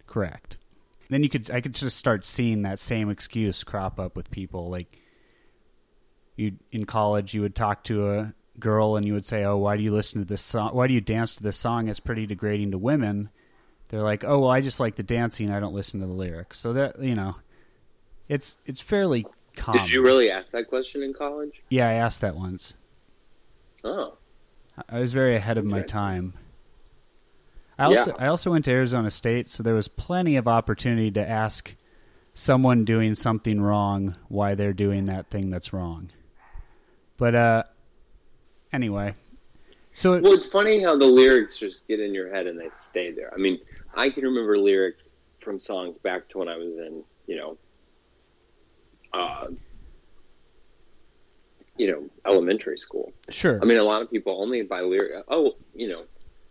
[0.08, 0.58] correct.
[1.10, 4.70] Then you could I could just start seeing that same excuse crop up with people
[4.70, 4.98] like
[6.38, 9.76] you in college you would talk to a girl and you would say, "Oh, why
[9.76, 10.74] do you listen to this song?
[10.74, 11.90] Why do you dance to this song?
[11.90, 13.30] It's pretty degrading to women."
[13.90, 15.52] They're like, "Oh, well, I just like the dancing.
[15.52, 17.36] I don't listen to the lyrics." So that you know,
[18.30, 19.82] it's it's fairly common.
[19.82, 21.62] Did you really ask that question in college?
[21.70, 22.76] Yeah, I asked that once.
[23.84, 24.18] Oh,
[24.90, 26.34] I was very ahead of my time.
[27.80, 28.26] I also Yeah.
[28.26, 31.76] I also went to Arizona State, so there was plenty of opportunity to ask
[32.34, 36.10] someone doing something wrong why they're doing that thing that's wrong.
[37.18, 37.64] But uh
[38.72, 39.16] anyway.
[39.94, 42.70] So it, well, it's funny how the lyrics just get in your head and they
[42.70, 43.34] stay there.
[43.34, 43.60] I mean,
[43.96, 47.58] I can remember lyrics from songs back to when I was in, you know,
[49.12, 49.48] uh,
[51.78, 53.12] you know, elementary school.
[53.30, 53.60] sure.
[53.62, 55.24] I mean, a lot of people only by lyric.
[55.30, 56.04] Oh, you know,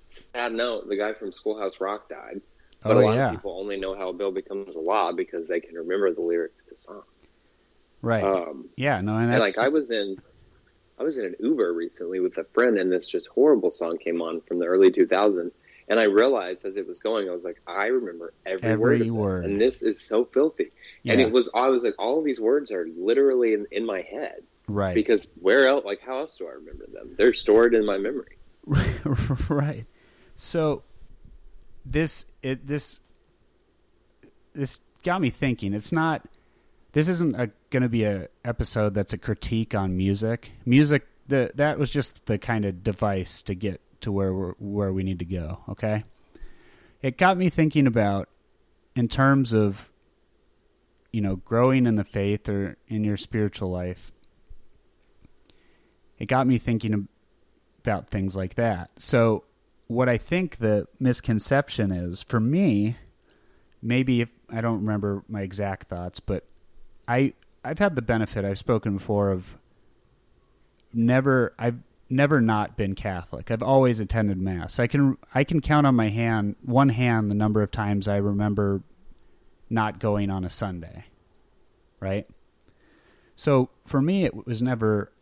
[0.07, 2.41] sad note: the guy from Schoolhouse Rock died.
[2.83, 3.29] But oh a lot yeah.
[3.29, 6.21] of people only know how a bill becomes a law because they can remember the
[6.21, 7.05] lyrics to songs.
[8.03, 8.23] Right.
[8.23, 10.17] Um, yeah, no, and and like I was in,
[10.99, 14.23] I was in an Uber recently with a friend, and this just horrible song came
[14.23, 15.51] on from the early 2000s.
[15.89, 19.37] And I realized as it was going, I was like, I remember every, Every word,
[19.37, 20.73] of this, and this is so filthy.
[21.05, 24.01] And it was, I was like, all of these words are literally in, in my
[24.01, 24.95] head right.
[24.95, 25.85] because where else?
[25.85, 27.15] Like, how else do I remember them?
[27.17, 28.37] They're stored in my memory.
[29.49, 29.87] right.
[30.37, 30.83] So
[31.85, 33.01] this it this
[34.55, 35.73] this got me thinking.
[35.73, 36.27] It's not
[36.97, 37.37] this isn't
[37.69, 40.53] going to be a episode that's a critique on music.
[40.65, 44.91] Music the that was just the kind of device to get to where we're, where
[44.95, 46.05] we need to go, okay?
[47.03, 48.31] It got me thinking about
[48.95, 49.93] in terms of
[51.13, 54.11] you know, growing in the faith or in your spiritual life,
[56.19, 57.09] it got me thinking
[57.85, 58.89] about things like that.
[58.97, 59.45] So,
[59.87, 62.97] what I think the misconception is for me,
[63.83, 66.47] maybe if I don't remember my exact thoughts, but
[67.09, 67.33] I
[67.65, 69.57] I've had the benefit I've spoken before of
[70.93, 73.51] never I've never not been Catholic.
[73.51, 74.79] I've always attended mass.
[74.79, 78.17] I can I can count on my hand one hand the number of times I
[78.17, 78.83] remember
[79.69, 81.05] not going on a Sunday.
[82.01, 82.27] Right?
[83.35, 85.13] So for me it was never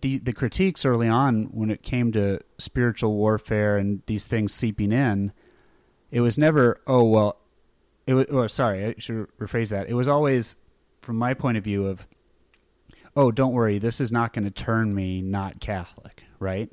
[0.00, 4.92] the the critiques early on when it came to spiritual warfare and these things seeping
[4.92, 5.32] in,
[6.10, 7.38] it was never oh well
[8.06, 9.88] it was oh sorry, I should rephrase that.
[9.88, 10.56] It was always
[11.08, 12.06] from my point of view of
[13.16, 16.70] oh, don't worry, this is not going to turn me not Catholic, right?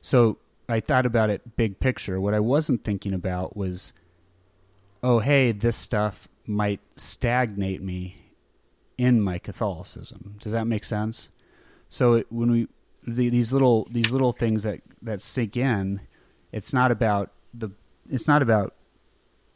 [0.00, 2.20] So I thought about it big picture.
[2.20, 3.92] What I wasn't thinking about was,
[5.02, 8.16] oh, hey, this stuff might stagnate me
[8.96, 10.36] in my Catholicism.
[10.38, 11.28] Does that make sense?
[11.90, 12.68] So it, when we
[13.04, 16.00] the, these little these little things that that sink in,
[16.52, 17.70] it's not about the
[18.08, 18.72] it's not about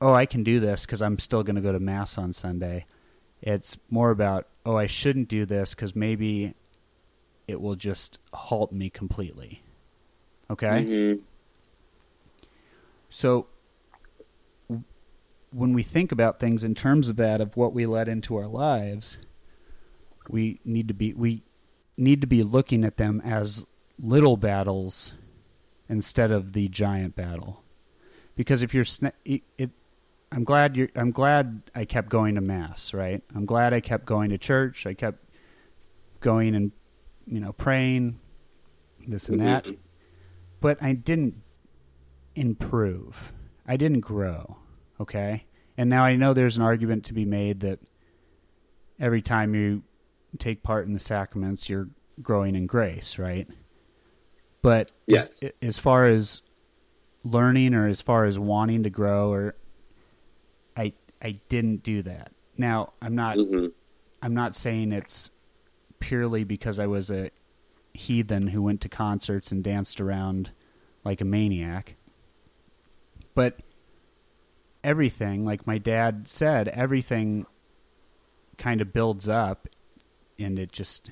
[0.01, 2.87] oh, I can do this because I'm still going to go to mass on Sunday.
[3.43, 6.55] It's more about, oh, I shouldn't do this because maybe
[7.49, 9.63] it will just halt me completely.
[10.51, 10.67] Okay?
[10.67, 11.23] Mm-hmm.
[13.09, 13.47] So
[15.53, 18.47] when we think about things in terms of that of what we let into our
[18.47, 19.19] lives,
[20.29, 21.43] we need to be we
[21.97, 23.67] need to be looking at them as
[23.99, 25.13] little battles
[25.89, 27.65] instead of the giant battle.
[28.37, 29.71] Because if you're sna- it, it
[30.33, 33.23] I'm glad you I'm glad I kept going to mass, right?
[33.35, 34.87] I'm glad I kept going to church.
[34.87, 35.25] I kept
[36.21, 36.73] going and
[37.27, 38.21] you know praying
[39.09, 39.65] this and that.
[39.65, 39.79] Mhm.
[40.61, 41.43] But I didn't
[42.35, 43.33] improve.
[43.67, 44.57] I didn't grow,
[45.01, 45.45] okay?
[45.77, 47.81] And now I know there's an argument to be made that
[48.99, 49.83] every time you
[50.39, 51.89] take part in the sacraments you're
[52.23, 53.49] growing in grace, right?
[54.63, 55.39] But Yes.
[55.43, 56.43] as, as far as
[57.25, 59.55] learning or as far as wanting to grow or
[60.77, 62.33] I I didn't do that.
[62.57, 63.73] Now, I'm not Mhm.
[64.23, 65.31] I'm not saying it's
[65.99, 67.31] purely because I was a
[67.93, 70.51] heathen who went to concerts and danced around
[71.05, 71.97] like a maniac.
[73.35, 73.61] But
[74.85, 77.47] everything, like my dad said, everything
[78.59, 79.69] kind of builds up
[80.39, 81.11] and it just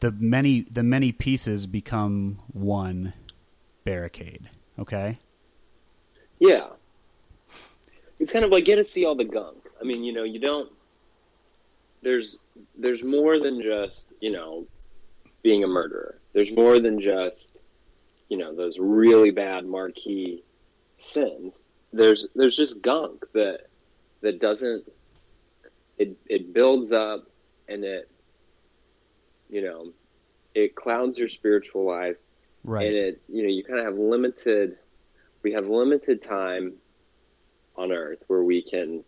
[0.00, 3.12] the many the many pieces become one
[3.84, 5.18] barricade, okay?
[6.38, 6.68] Yeah.
[8.20, 9.66] It's kind of like get to see all the gunk.
[9.80, 10.70] I mean, you know, you don't
[12.02, 12.38] there's
[12.78, 14.66] there's more than just, you know,
[15.42, 16.20] being a murderer.
[16.32, 17.58] There's more than just,
[18.28, 20.44] you know, those really bad marquee
[20.94, 21.62] sins.
[21.92, 23.66] There's there's just gunk that
[24.20, 24.84] that doesn't
[25.98, 27.24] it it builds up
[27.68, 28.10] and it
[29.48, 29.92] you know,
[30.54, 32.16] it clouds your spiritual life
[32.62, 32.86] Right.
[32.88, 34.76] and it you know you kind of have limited
[35.42, 36.74] we have limited time
[37.80, 39.04] on earth where we can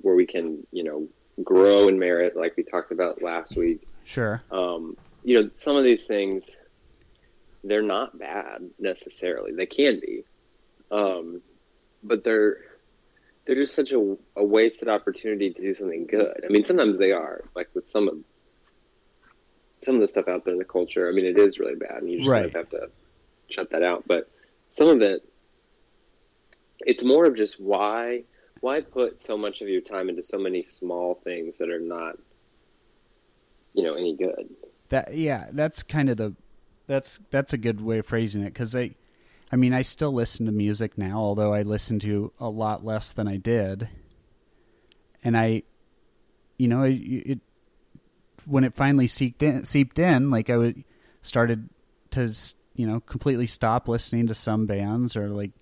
[0.00, 1.08] where we can you know
[1.42, 3.86] grow in merit like we talked about last week.
[4.04, 4.42] Sure.
[4.50, 6.50] um, you know some of these things
[7.64, 9.52] they're not bad necessarily.
[9.52, 10.24] They can be.
[10.90, 11.40] Um,
[12.02, 12.58] but they're
[13.46, 16.44] they're just such a, a wasted opportunity to do something good.
[16.44, 18.16] I mean sometimes they are like with some of
[19.84, 22.02] some of the stuff out there in the culture i mean it is really bad
[22.02, 22.88] and you just kind of have to
[23.52, 24.04] shut that out.
[24.06, 24.28] But
[24.70, 25.24] some of it
[26.86, 28.24] it's more of just why
[28.60, 32.16] why put so much of your time into so many small things that are not
[33.74, 34.48] you know any good
[34.88, 36.34] That yeah, that's kind of the
[36.86, 38.94] that's that's a good way of phrasing it because I,
[39.50, 43.12] I mean, I still listen to music now, although I listen to a lot less
[43.12, 43.88] than I did.
[45.24, 45.62] And I,
[46.58, 47.40] you know, it, it
[48.46, 50.84] when it finally seeped in, seeped in, like I would
[51.22, 51.68] started
[52.10, 52.34] to
[52.74, 55.52] you know completely stop listening to some bands or like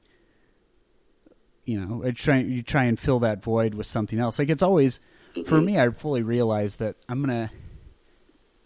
[1.70, 4.38] you know I try you try and fill that void with something else.
[4.38, 5.00] Like it's always
[5.35, 5.64] for mm-hmm.
[5.64, 7.50] me, I fully realize that I'm gonna.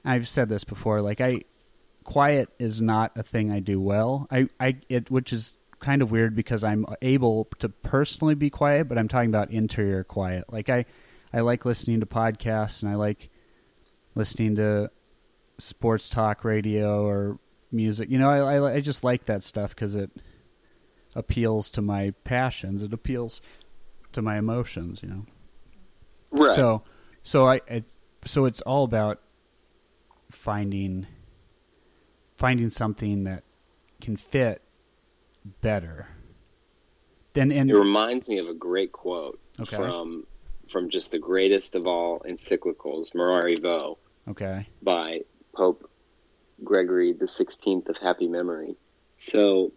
[0.05, 1.01] I've said this before.
[1.01, 1.43] Like I,
[2.05, 4.27] quiet is not a thing I do well.
[4.31, 8.89] I, I, it, which is kind of weird because I'm able to personally be quiet,
[8.89, 10.53] but I'm talking about interior quiet.
[10.53, 10.85] Like I,
[11.33, 13.31] I like listening to podcasts and I like
[14.15, 14.91] listening to
[15.59, 17.39] sports talk radio or
[17.73, 18.11] music.
[18.11, 20.11] You know, I, I, I just like that stuff because it
[21.15, 22.83] appeals to my passions.
[22.83, 23.41] It appeals
[24.13, 25.01] to my emotions.
[25.03, 25.27] You know.
[26.31, 26.83] right So,
[27.23, 29.21] so I, it's, so it's all about
[30.31, 31.07] finding,
[32.37, 33.45] finding something that
[34.01, 34.63] can fit
[35.61, 36.09] better.
[37.33, 39.77] Then, and It reminds me of a great quote Okay.
[39.77, 40.27] from
[40.69, 43.99] from just the greatest of all encyclicals, Mirari Vos,
[44.29, 44.67] Okay.
[44.83, 45.21] by
[45.55, 45.91] Pope
[46.63, 48.77] Gregory the Sixteenth of Happy Memory.
[49.17, 49.73] So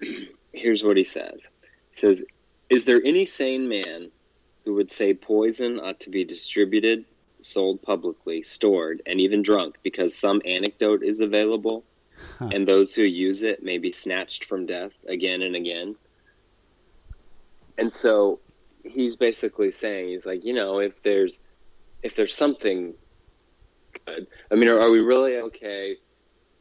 [0.52, 1.40] here's what he says.
[1.92, 2.22] He says,
[2.70, 4.10] Is there any sane man
[4.64, 7.04] who would say poison ought to be distributed,
[7.40, 11.84] sold publicly, stored, and even drunk because some anecdote is available,
[12.38, 12.50] Huh.
[12.52, 15.96] and those who use it may be snatched from death again and again?
[17.78, 18.40] And so
[18.84, 21.38] he's basically saying, he's like, you know, if there's
[22.02, 22.94] if there's something
[24.06, 25.96] good, I mean, are, are we really okay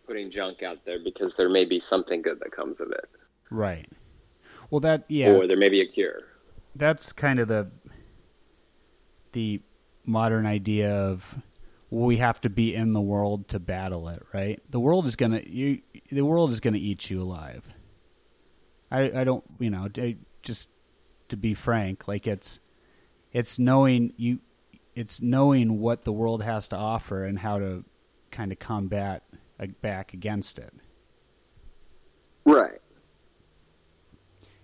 [0.07, 3.05] putting junk out there because there may be something good that comes of it,
[3.51, 3.87] Right.
[4.71, 6.21] Well, that yeah, or there may be a cure?
[6.75, 7.69] that's kind of the
[9.33, 9.61] the
[10.05, 11.37] modern idea of
[11.89, 14.61] we have to be in the world to battle it, right?
[14.69, 15.81] The world is gonna you.
[16.09, 17.67] The world is gonna eat you alive.
[18.89, 20.69] I I don't you know I- just
[21.29, 22.59] to be frank, like it's
[23.33, 24.39] it's knowing you,
[24.95, 27.83] it's knowing what the world has to offer and how to
[28.31, 29.23] kind of combat
[29.59, 30.73] uh, back against it.
[32.45, 32.80] Right.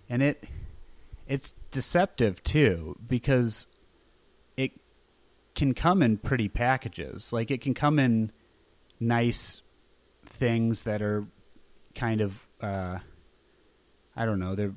[0.08, 0.44] And it
[1.26, 3.66] it's deceptive too because
[4.56, 4.72] it
[5.54, 7.32] can come in pretty packages.
[7.32, 8.32] Like it can come in
[9.00, 9.62] nice
[10.24, 11.26] things that are
[11.94, 12.98] kind of uh
[14.16, 14.74] i don't know they're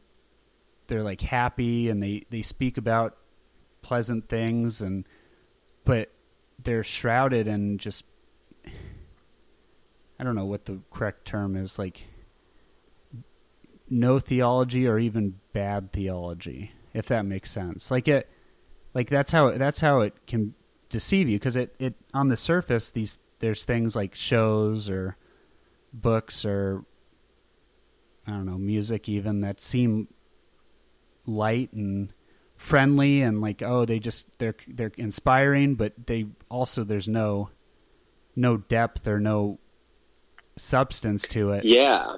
[0.87, 3.17] they're like happy and they they speak about
[3.81, 5.05] pleasant things and
[5.83, 6.11] but
[6.63, 8.05] they're shrouded in just
[10.19, 12.05] i don't know what the correct term is like
[13.91, 18.29] no theology or even bad theology if that makes sense like it
[18.93, 20.53] like that's how that's how it can
[20.89, 25.17] deceive you because it it on the surface these there's things like shows or
[25.93, 26.85] books or
[28.25, 30.07] i don't know music even that seem
[31.25, 32.13] light and
[32.55, 37.49] friendly and like oh they just they're they're inspiring but they also there's no
[38.35, 39.59] no depth or no
[40.55, 42.15] substance to it Yeah.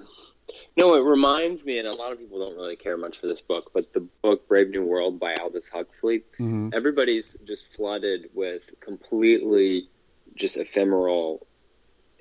[0.78, 3.42] No, it reminds me, and a lot of people don't really care much for this
[3.42, 6.24] book, but the book Brave New World by Aldous Huxley.
[6.40, 6.74] Mhm.
[6.74, 9.90] Everybody's just flooded with completely
[10.36, 11.46] just ephemeral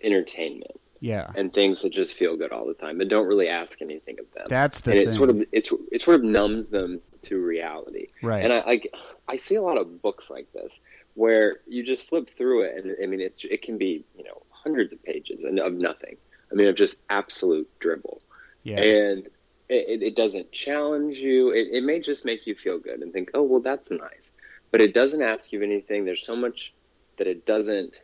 [0.02, 3.80] entertainment yeah and things that just feel good all the time and don't really ask
[3.82, 4.46] anything of them.
[4.48, 8.06] that's the and it thing sort of it's it sort of numbs them to reality.
[8.22, 8.92] right And I like
[9.28, 10.78] I see a lot of books like this
[11.14, 14.42] where you just flip through it, and I mean it it can be you know
[14.50, 16.16] hundreds of pages and of nothing.
[16.52, 18.20] I mean of just absolute dribble,
[18.62, 19.26] yeah and
[19.68, 21.50] it, it- it doesn't challenge you.
[21.50, 24.32] It, it may just make you feel good and think, oh well, that's nice,
[24.70, 26.04] but it doesn't ask you anything.
[26.04, 26.74] There's so much
[27.16, 27.94] that it doesn't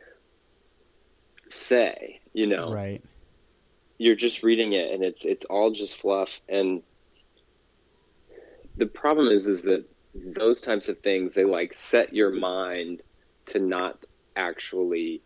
[1.49, 2.19] say.
[2.33, 3.03] You know, right
[4.01, 6.81] you're just reading it and it's it's all just fluff and
[8.77, 9.83] the problem is is that
[10.15, 13.01] those types of things they like set your mind
[13.47, 14.05] to not
[14.37, 15.21] actually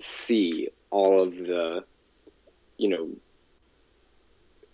[0.00, 1.84] see all of the
[2.80, 3.08] you know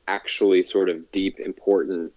[0.07, 2.12] actually sort of deep important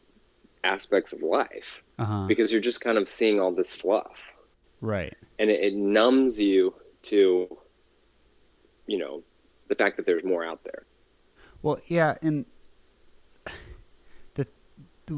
[0.64, 1.84] aspects of life.
[1.98, 2.28] Uh-huh.
[2.28, 4.32] Because you're just kind of seeing all this fluff.
[4.80, 5.18] Right.
[5.40, 6.74] And it, it numbs you
[7.04, 7.58] to
[8.86, 9.24] you know
[9.68, 10.86] the fact that there's more out there.
[11.62, 12.46] Well, yeah, and
[14.36, 14.48] the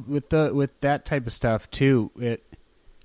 [0.08, 2.44] with the with that type of stuff too, it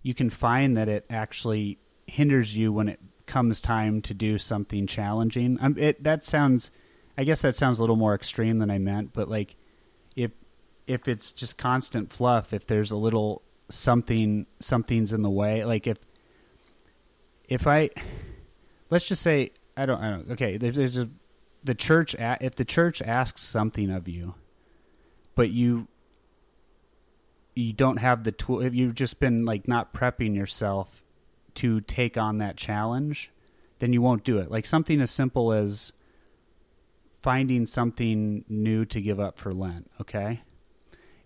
[0.03, 4.87] you can find that it actually hinders you when it comes time to do something
[4.87, 5.59] challenging.
[5.61, 6.71] Um, it that sounds,
[7.19, 9.57] I guess that sounds a little more extreme than I meant, but like
[10.15, 10.33] if
[10.87, 15.87] if it's just constant fluff, if there's a little something something's in the way, like
[15.87, 15.99] if
[17.49, 17.91] if I
[18.91, 21.09] let's just say I don't I don't okay, there's there's a
[21.65, 24.35] the church if the church asks something of you
[25.35, 25.89] but you
[27.57, 31.03] you don't have the tool if you've just been like not prepping yourself
[31.55, 33.33] to take on that challenge
[33.79, 34.51] then you won't do it.
[34.51, 35.93] Like something as simple as
[37.23, 40.43] finding something new to give up for lent okay?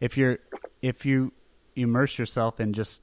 [0.01, 0.39] If you're
[0.83, 1.33] if you
[1.77, 3.03] immerse yourself in just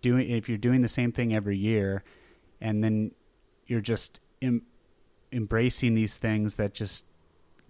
[0.00, 2.04] doing if you're doing the same thing every year
[2.60, 3.12] and then
[3.66, 4.62] you're just em-
[5.32, 7.04] embracing these things that just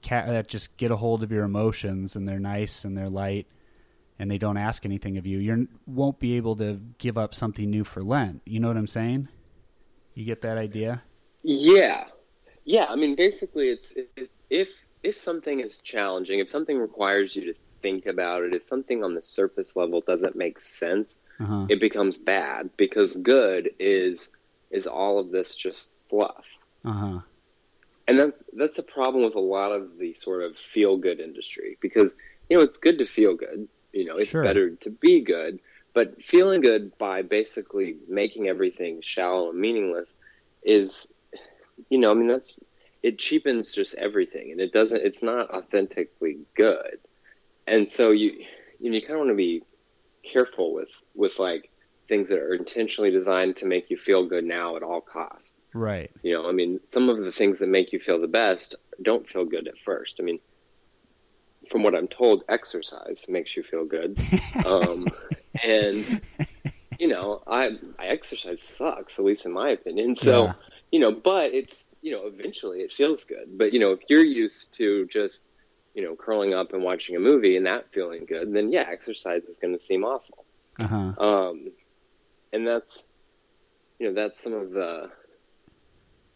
[0.03, 3.47] ca- that just get a hold of your emotions and they're nice and they're light
[4.19, 7.71] and they don't ask anything of you you won't be able to give up something
[7.71, 8.43] new for lent.
[8.45, 9.29] You know what i'm saying?
[10.15, 11.03] You get that idea?
[11.43, 12.05] Yeah,
[12.65, 12.87] yeah.
[12.89, 14.69] I mean, basically, it's it, if
[15.03, 19.15] if something is challenging, if something requires you to think about it, if something on
[19.15, 24.31] the surface level doesn't make sense, uh-huh it becomes bad because good is
[24.71, 26.47] is all of this just fluff,
[26.85, 27.21] uh-huh
[28.09, 31.79] and that's that's a problem with a lot of the sort of feel good industry
[31.81, 32.17] because
[32.49, 34.43] you know it's good to feel good, you know, it's Sure.
[34.43, 35.59] better to be good,
[35.95, 40.15] but feeling good by basically making everything shallow and meaningless
[40.65, 41.12] is,
[41.89, 42.59] you know, I mean that's
[43.03, 45.03] it cheapens just everything, and it doesn't.
[45.03, 46.99] It's not authentically good,
[47.67, 48.45] and so you
[48.79, 49.63] you, know, you kind of want to be
[50.23, 51.71] careful with with like
[52.09, 55.55] things that are intentionally designed to make you feel good now at all costs.
[55.73, 56.11] Right.
[56.23, 59.27] You know, I mean, some of the things that make you feel the best don't
[59.29, 60.17] feel good at first.
[60.21, 60.39] I mean,
[61.71, 64.19] from what I'm told, exercise makes you feel good.
[64.67, 65.09] um,
[65.63, 66.21] and
[66.99, 70.15] you know, I I exercise sucks, at least in my opinion.
[70.15, 70.53] So.
[70.93, 73.57] You know, but it's you know, eventually it feels good.
[73.57, 75.41] But you know, if you're used to just
[75.95, 79.43] you know curling up and watching a movie and that feeling good, then yeah, exercise
[79.45, 80.45] is going to seem awful.
[80.79, 81.13] Uh-huh.
[81.19, 81.73] Um,
[82.53, 83.03] and that's
[83.99, 85.11] you know that's some of the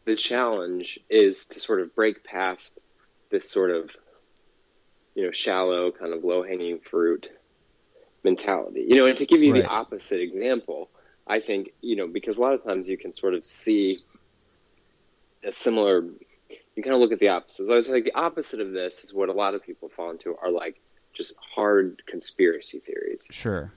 [0.05, 2.81] the challenge is to sort of break past
[3.31, 3.91] this sort of
[5.15, 7.29] you know shallow kind of low hanging fruit
[8.25, 9.63] mentality you know and to give you right.
[9.63, 10.89] the opposite example
[11.27, 14.01] i think you know because a lot of times you can sort of see
[15.47, 16.05] a similar
[16.77, 17.67] you kind of look at the opposite.
[17.67, 20.11] So i was like the opposite of this is what a lot of people fall
[20.11, 20.81] into are like
[21.13, 23.27] just hard conspiracy theories.
[23.31, 23.73] Sure.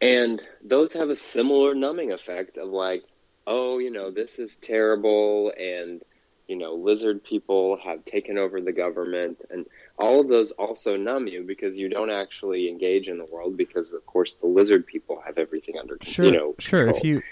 [0.00, 3.04] And those have a similar numbing effect of like
[3.46, 6.02] oh you know this is terrible and
[6.48, 9.40] you know lizard people have taken over the government.
[9.50, 9.66] And
[9.98, 13.92] all of those also numb you because you don't actually engage in the world because
[13.92, 16.14] of course the lizard people have everything under control.
[16.14, 16.88] sure, you know sure.
[16.88, 17.22] If you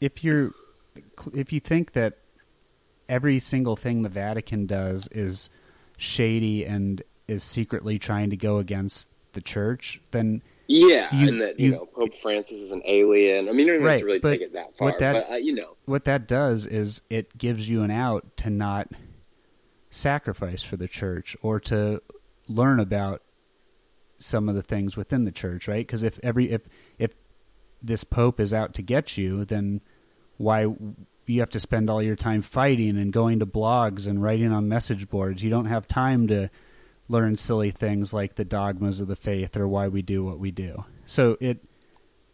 [0.00, 0.52] if you're
[1.34, 2.18] if you think that
[3.08, 5.50] every single thing the Vatican does is
[5.96, 11.60] shady and is secretly trying to go against the church then yeah, you, and that
[11.60, 13.48] you, you, know Pope Francis is an alien.
[13.48, 15.36] I mean, you don't right, have to really take it that far, that, but uh,
[15.36, 18.88] you know what that does is it gives you an out to not
[19.90, 22.00] sacrifice for the church or to
[22.48, 23.22] learn about
[24.18, 25.86] some of the things within the church, right?
[25.86, 26.62] Because if every if
[26.98, 27.12] if
[27.82, 29.82] this pope is out to get you, then
[30.38, 30.64] why
[31.28, 34.68] you have to spend all your time fighting and going to blogs and writing on
[34.68, 35.42] message boards?
[35.42, 36.50] You don't have time to
[37.08, 40.50] learn silly things like the dogmas of the faith or why we do what we
[40.50, 40.84] do.
[41.06, 41.64] So it,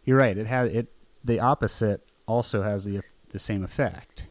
[0.05, 0.37] you're right.
[0.37, 0.91] It has it.
[1.23, 4.25] The opposite also has the the same effect.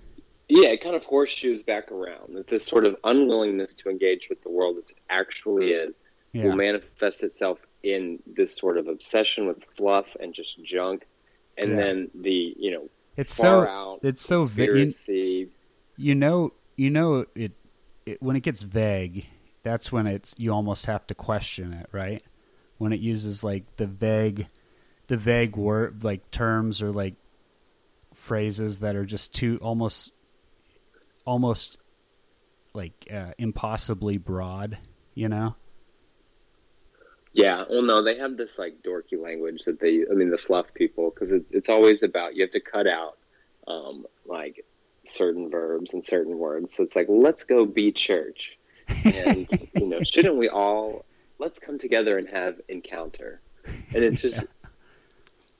[0.48, 2.34] Yeah, it kind of horseshoes back around.
[2.34, 5.96] That this sort of unwillingness to engage with the world as it actually is
[6.32, 6.44] yeah.
[6.44, 11.06] will manifest itself in this sort of obsession with fluff and just junk,
[11.56, 11.76] and yeah.
[11.76, 12.88] then the you know
[13.20, 14.68] it's so it's so vague.
[15.96, 17.52] You, you know, you know it,
[18.06, 19.26] it when it gets vague
[19.62, 22.22] that's when it's you almost have to question it, right?
[22.78, 24.46] When it uses like the vague
[25.08, 27.14] the vague word like terms or like
[28.14, 30.12] phrases that are just too almost
[31.24, 31.78] almost
[32.72, 34.78] like uh, impossibly broad,
[35.14, 35.56] you know?
[37.32, 40.66] Yeah, well, no, they have this like dorky language that they, I mean, the fluff
[40.74, 43.18] people, because it's it's always about you have to cut out
[43.68, 44.64] um, like
[45.06, 46.74] certain verbs and certain words.
[46.74, 48.58] So it's like, let's go be church
[49.04, 51.04] and you know, shouldn't we all
[51.38, 53.40] let's come together and have encounter?
[53.94, 54.68] And it's just, yeah.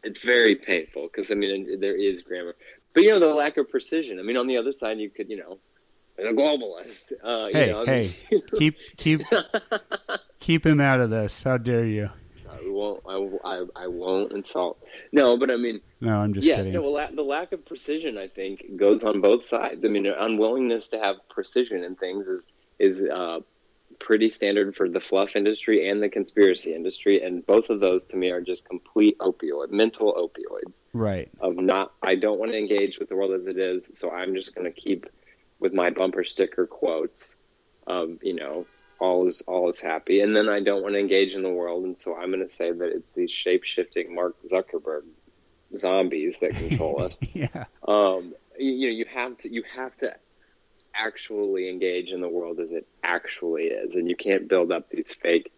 [0.05, 2.57] it's very painful because I mean there is grammar,
[2.95, 4.19] but you know the lack of precision.
[4.19, 5.59] I mean, on the other side, you could you know,
[6.19, 7.13] a globalist.
[7.23, 9.23] Uh, hey, know, hey, I mean, keep keep
[10.41, 11.43] keep him out of this.
[11.43, 12.11] How dare you?
[12.51, 13.03] I won't.
[13.07, 14.83] I, I, I won't insult.
[15.13, 16.57] No, but I mean, no, I'm just yeah.
[16.57, 16.73] Kidding.
[16.73, 19.85] No, well, the lack of precision, I think, goes on both sides.
[19.85, 22.47] I mean, unwillingness to have precision in things is
[22.79, 23.41] is uh,
[23.99, 28.17] pretty standard for the fluff industry and the conspiracy industry, and both of those to
[28.17, 30.73] me are just complete opioid, mental opioids.
[30.93, 31.31] Right.
[31.41, 34.35] Of not, I don't want to engage with the world as it is, so I'm
[34.35, 35.07] just going to keep
[35.61, 37.37] with my bumper sticker quotes
[37.87, 38.67] of you know
[39.01, 41.85] all is all is happy, and then I don't want to engage in the world,
[41.85, 45.03] and so I'm going to say that it's these shape shifting Mark Zuckerberg
[45.77, 47.17] zombies that control us.
[47.33, 47.65] yeah.
[47.87, 50.15] Um, you, you know, you have to you have to
[50.95, 53.95] actually engage in the world as it actually is.
[53.95, 55.53] And you can't build up these fake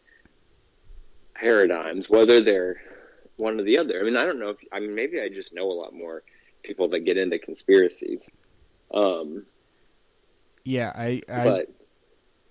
[1.34, 2.80] paradigms, whether they're
[3.36, 4.00] one or the other.
[4.00, 6.22] I mean, I don't know if, I mean, maybe I just know a lot more
[6.62, 8.28] people that get into conspiracies.
[8.92, 9.46] Um,
[10.64, 11.70] yeah, I, I, but,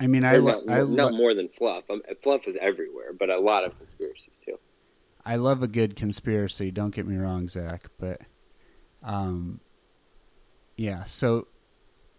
[0.01, 1.83] I mean, I, lo- not, I lo- not more than fluff.
[1.89, 4.57] I'm, fluff is everywhere, but a lot of conspiracies too.
[5.23, 6.71] I love a good conspiracy.
[6.71, 8.21] Don't get me wrong, Zach, but,
[9.03, 9.59] um,
[10.75, 11.03] yeah.
[11.03, 11.47] So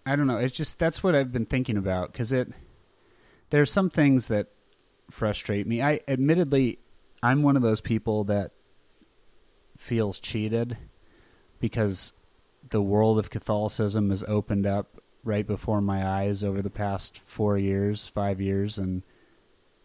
[0.06, 0.36] I don't know.
[0.36, 2.48] It's just that's what I've been thinking about because it.
[3.50, 4.46] There are some things that
[5.10, 5.82] frustrate me.
[5.82, 6.78] I admittedly,
[7.22, 8.52] I'm one of those people that
[9.76, 10.78] feels cheated
[11.58, 12.12] because
[12.70, 17.58] the world of Catholicism has opened up right before my eyes over the past four
[17.58, 19.02] years, five years, and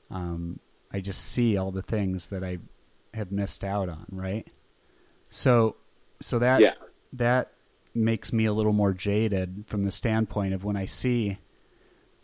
[0.09, 0.59] um,
[0.91, 2.59] I just see all the things that I
[3.13, 4.47] have missed out on, right?
[5.29, 5.75] So
[6.21, 6.73] so that Yeah.
[7.13, 7.51] that
[7.93, 11.37] makes me a little more jaded from the standpoint of when I see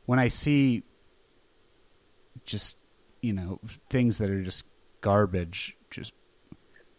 [0.05, 0.83] when I see
[2.45, 2.77] just
[3.21, 3.59] you know
[3.89, 4.65] things that are just
[5.01, 6.13] garbage just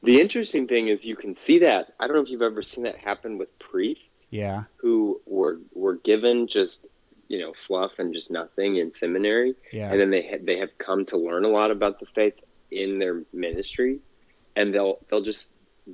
[0.03, 1.95] The interesting thing is you can see that.
[1.99, 5.97] I don't know if you've ever seen that happen with priests yeah who were were
[6.11, 6.81] given just
[7.29, 10.77] you know fluff and just nothing in seminary, yeah and then they ha- they have
[10.79, 12.35] come to learn a lot about the faith
[12.71, 14.01] in their ministry,
[14.57, 15.49] and they'll they'll just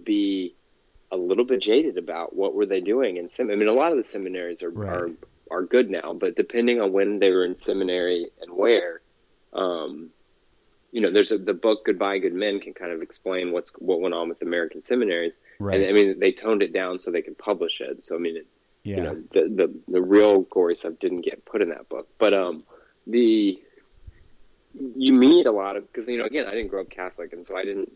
[0.05, 0.55] be
[1.13, 3.51] a little bit jaded about what were they doing in sem.
[3.51, 4.93] I mean, a lot of the seminaries are Right.
[4.93, 5.11] are
[5.51, 9.03] are good now, but depending on when they were in seminary and where,
[9.53, 10.11] um,
[10.93, 14.01] you know, there's a, the book "Goodbye, Good Men" can kind of explain what's what
[14.01, 17.23] went on with American seminaries, right and I mean they toned it down so they
[17.23, 18.05] could publish it.
[18.05, 18.47] So I mean, it,
[18.85, 22.09] yeah you know, the, the the real gory stuff didn't get put in that book,
[22.19, 22.65] but um,
[23.07, 23.59] the
[24.73, 27.45] you meet a lot of because you know again I didn't grow up Catholic, and
[27.45, 27.91] so I didn't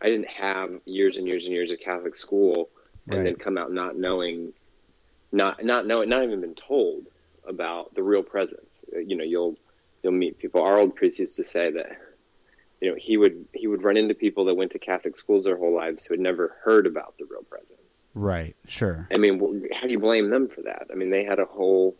[0.00, 2.70] I didn't have years and years and years of Catholic school,
[3.08, 3.24] and Right.
[3.26, 4.52] then come out not knowing,
[5.32, 7.06] not not knowing, not even been told
[7.46, 8.82] about the real presence.
[8.92, 9.56] You know, you'll
[10.04, 10.62] you'll meet people.
[10.62, 11.96] Our old priest used to say that.
[12.80, 15.56] You know, he would he would run into people that went to Catholic schools their
[15.56, 17.70] whole lives who had never heard about the real presence.
[18.12, 19.38] right sure I mean,
[19.72, 20.88] how do you blame them for that?
[20.92, 21.96] I mean, they had a whole.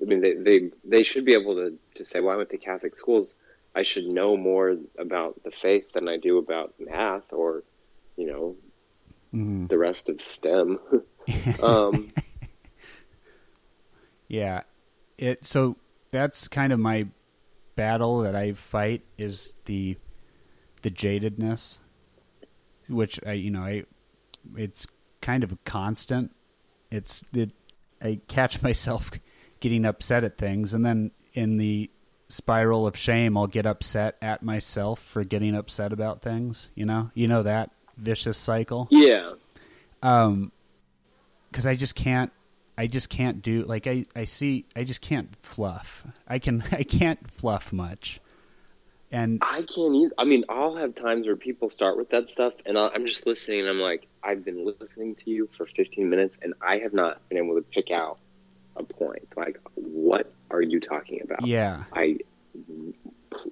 [0.00, 2.58] I mean, they they, they should be able to, to say, well, I went to
[2.58, 3.34] Catholic schools.
[3.74, 7.62] I should know more about the faith than I do about math or,
[8.16, 8.56] you know,
[9.34, 9.68] Mhm.
[9.68, 10.78] the rest of STEM.
[11.62, 12.10] um,
[14.28, 14.62] Yeah.
[15.18, 15.76] It so
[16.16, 17.06] that's kind of my
[17.76, 19.98] battle that I fight is the
[20.82, 21.78] the jadedness
[22.88, 23.84] which I you know I
[24.56, 24.86] it's
[25.20, 26.34] kind of a constant.
[26.90, 27.50] It's it
[28.00, 29.10] I catch myself
[29.60, 31.90] getting upset at things and then in the
[32.28, 37.10] spiral of shame I'll get upset at myself for getting upset about things, you know?
[37.14, 38.88] You know that vicious cycle?
[38.90, 39.32] yeah,
[40.02, 40.52] um
[41.50, 42.32] because i just can't
[42.78, 46.82] i just can't do like i i see i just can't fluff i can i
[46.82, 48.20] can't fluff much
[49.12, 50.14] and I can't either.
[50.18, 53.26] I mean, I'll have times where people start with that stuff, and I'll, I'm just
[53.26, 56.92] listening, and I'm like, I've been listening to you for 15 minutes, and I have
[56.92, 58.18] not been able to pick out
[58.74, 59.28] a point.
[59.36, 61.46] Like, what are you talking about?
[61.46, 62.18] yeah I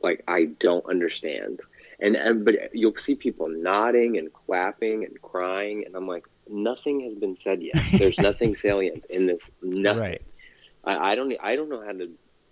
[0.03, 1.61] like I don't understand.
[2.01, 7.01] And, and but you'll see people nodding and clapping and crying, and I'm like, nothing
[7.03, 7.83] has been said yet.
[7.93, 9.51] There's nothing salient in this.
[9.63, 10.01] Nothing.
[10.01, 10.23] right
[10.85, 11.35] I, I don't.
[11.43, 12.11] I don't know how to.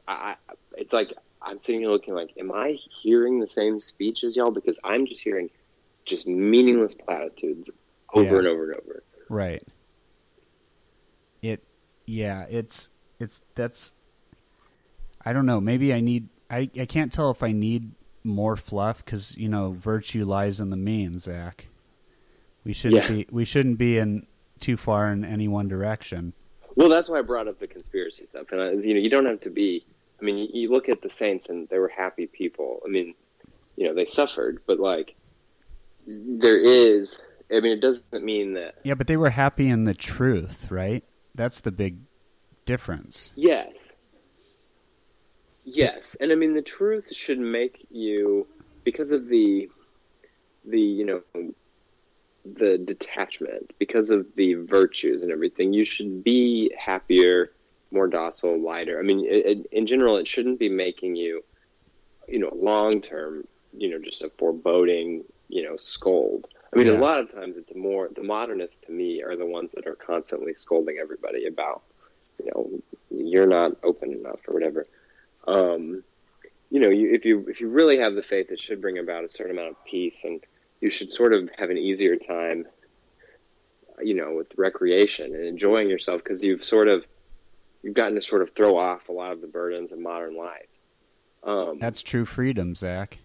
[0.08, 0.36] I, I.
[0.76, 1.12] It's like
[1.42, 4.50] I'm sitting here looking like, am I hearing the same speech as y'all?
[4.50, 5.50] Because I'm just hearing
[6.04, 7.70] just meaningless platitudes
[8.14, 8.38] over Yeah.
[8.38, 9.02] and over and over.
[9.28, 9.62] right
[11.42, 11.62] it
[12.06, 13.92] yeah it's it's that's
[15.24, 17.92] i don't know maybe i need i i can't tell if i need
[18.24, 21.66] more fluff because you know virtue lies in the mean zach
[22.64, 23.08] we shouldn't Yeah.
[23.10, 24.26] be we shouldn't be in
[24.60, 26.32] too far in any one direction
[26.76, 28.46] Well, that's why I brought up the conspiracy stuff.
[28.52, 29.84] And I, you know, you don't have to be.
[30.20, 32.80] I mean, you, you look at the saints, and they were happy people.
[32.86, 33.14] I mean,
[33.76, 35.14] you know, they suffered, but like,
[36.06, 37.18] there is.
[37.54, 38.76] I mean, it doesn't mean that.
[38.84, 41.04] Yeah, but they were happy in the truth, right?
[41.34, 41.98] That's the big
[42.64, 43.32] difference.
[43.36, 43.72] Yes.
[45.64, 48.46] Yes, and I mean the truth should make you
[48.84, 49.68] because of the
[50.64, 51.22] the you know
[52.44, 53.72] the detachment.
[53.78, 57.52] Because of the virtues and everything you should be happier
[57.90, 61.44] more docile lighter i mean it, it, in general it shouldn't be making you
[62.26, 66.46] you know long term you know just a foreboding you know scold.
[66.72, 66.98] I mean Yeah.
[66.98, 69.94] a lot of times it's more the modernists to me are the ones that are
[69.94, 71.82] constantly scolding everybody about
[72.38, 72.70] you know
[73.10, 74.86] you're not open enough or whatever.
[75.46, 76.02] Um,
[76.70, 79.24] you know, you, if you if you really have the faith, it should bring about
[79.24, 80.42] a certain amount of peace, and
[80.82, 82.66] you should sort of have an easier time,
[84.02, 87.06] you know, with recreation and enjoying yourself because you've sort of
[87.82, 90.66] you've gotten to sort of throw off a lot of the burdens of modern life.
[91.44, 93.18] Um, That's true freedom, Zach.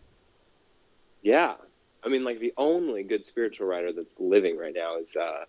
[1.21, 1.55] yeah,
[2.03, 5.45] I mean, like the only good spiritual writer that's living right now is uh,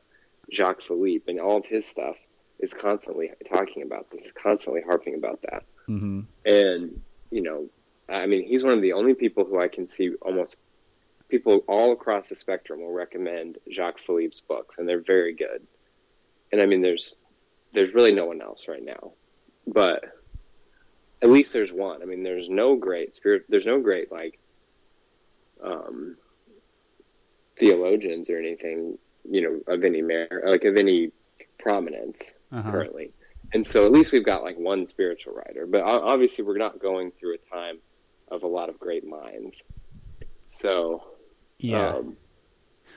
[0.51, 2.17] Jacques Philippe, and all of his stuff
[2.59, 5.63] is constantly talking about this, constantly harping about that.
[5.87, 7.01] hmm and
[7.31, 7.67] you know
[8.09, 10.57] i mean he's one of the only people who i can see almost
[11.29, 15.67] people all across the spectrum will recommend jacques philippe's books and they're very good
[16.53, 17.15] and i mean there's
[17.73, 19.13] there's really no one else right now
[19.67, 20.05] but
[21.23, 24.39] at least there's one i mean there's no great spirit there's no great like
[25.63, 26.17] um
[27.59, 28.97] theologians or anything
[29.29, 31.11] you know of any merit like of any
[31.59, 32.19] prominence
[32.53, 32.71] Uh-huh.
[32.71, 33.13] currently.
[33.53, 35.67] And so at least we've got like one spiritual writer.
[35.67, 37.79] But obviously, we're not going through a time
[38.31, 39.57] of a lot of great minds.
[40.47, 41.03] So
[41.59, 41.89] Yeah.
[41.97, 42.05] um,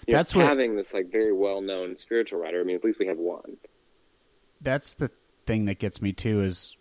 [0.08, 2.60] know, That's what- having this like very well known spiritual writer.
[2.62, 3.58] I mean, at least we have one.
[4.62, 5.10] that's the
[5.48, 6.78] thing that gets me too is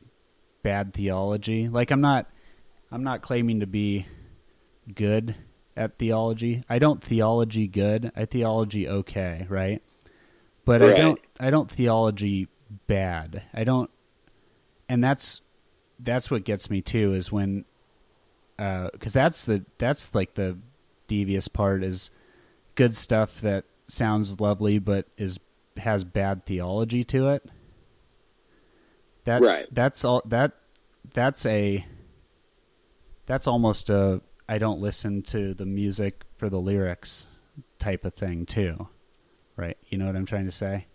[0.63, 1.69] bad theology.
[1.69, 2.27] Like I'm not
[2.93, 4.07] I'm not claiming to be
[4.95, 5.35] good
[5.77, 6.63] at theology.
[6.69, 8.13] I don't theology good.
[8.15, 9.83] I theology okay, right?
[10.67, 12.49] But I don't I don't theology
[12.87, 13.43] bad.
[13.55, 13.91] I don't
[14.89, 15.41] and that's
[15.99, 17.65] that's what gets me too is when
[18.59, 20.59] uh cuz that's the that's like the
[21.11, 22.13] devious part is
[22.77, 25.41] good stuff that sounds lovely but is
[25.77, 27.45] has bad theology to it.
[29.25, 29.67] That Right.
[29.75, 30.53] that's all that
[31.13, 31.85] that's a
[33.27, 37.27] that's almost a I don't listen to the music for the lyrics
[37.81, 38.89] type of thing too.
[39.57, 39.77] Right?
[39.89, 40.87] You know what I'm trying to say?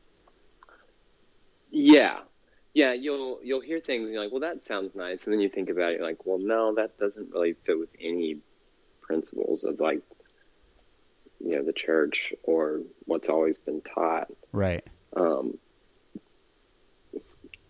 [1.71, 2.19] Yeah,
[2.73, 2.93] yeah.
[2.93, 5.69] You'll you'll hear things and you're like, well, that sounds nice, and then you think
[5.69, 8.37] about it, you're like, well, no, that doesn't really fit with any
[9.05, 10.01] principles of like,
[11.39, 14.27] you know, the church or what's always been taught.
[14.51, 14.83] Right.
[15.15, 15.57] Um,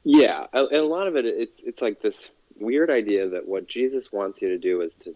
[0.03, 2.29] yeah, and a lot of it, it's it's like this
[2.59, 5.13] weird idea that what Jesus wants you to do is to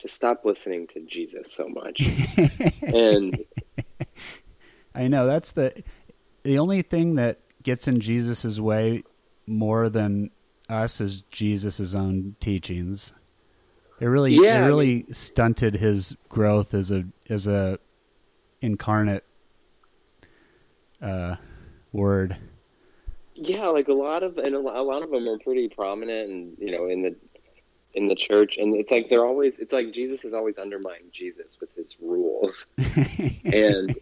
[0.00, 2.00] to stop listening to Jesus so much,
[2.82, 3.44] and
[4.94, 5.82] I know that's the
[6.42, 9.04] the only thing that gets in Jesus's way
[9.46, 10.30] more than
[10.70, 13.12] us is Jesus's own teachings.
[14.00, 17.78] It really Yeah, it I really stunted his growth as a as a
[18.62, 19.24] incarnate
[21.02, 21.36] uh
[21.92, 22.36] word.
[23.34, 26.70] yeah, like a lot of and a lot of them are pretty prominent, and you
[26.72, 27.16] know, in the
[27.94, 31.58] in the church, and it's like they're always it's like Jesus is always undermining Jesus
[31.60, 32.66] with his rules,
[33.44, 33.98] and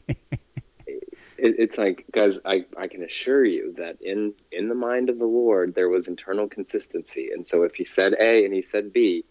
[1.39, 5.27] it's like guys, I I can assure you that in in the mind of the
[5.27, 9.25] Lord there was internal consistency, and so if he said A and he said B.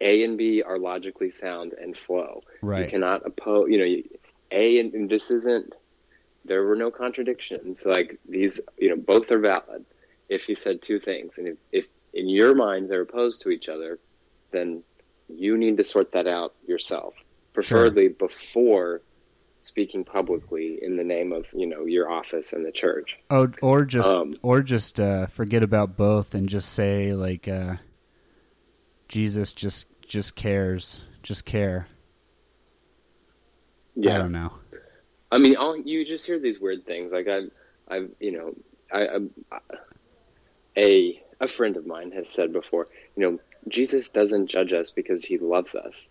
[0.00, 2.42] A and B are logically sound and flow.
[2.62, 2.84] Right.
[2.84, 3.68] You cannot oppose.
[3.70, 4.04] You know, you,
[4.50, 5.74] A and, and this isn't.
[6.44, 7.84] There were no contradictions.
[7.86, 9.84] Like these, you know, both are valid.
[10.28, 13.68] If he said two things, and if, if in your mind they're opposed to each
[13.68, 13.98] other,
[14.50, 14.82] then
[15.28, 17.14] you need to sort that out yourself,
[17.52, 19.02] preferably before
[19.62, 23.18] speaking publicly in the name of you know your office and the church.
[23.30, 27.76] Oh, or just Um, or just uh, forget about both and just say like uh,
[29.14, 31.86] Jesus just just cares, just care.
[33.94, 34.16] Yeah.
[34.16, 34.50] I don't know.
[35.30, 37.12] I mean, all, you just hear these weird things.
[37.12, 37.50] Like I've,
[37.86, 38.54] I've, you know,
[38.92, 39.20] I,
[39.52, 39.58] I,
[40.76, 43.38] a a friend of mine has said before, you know,
[43.68, 46.10] Jesus doesn't judge us because he loves us,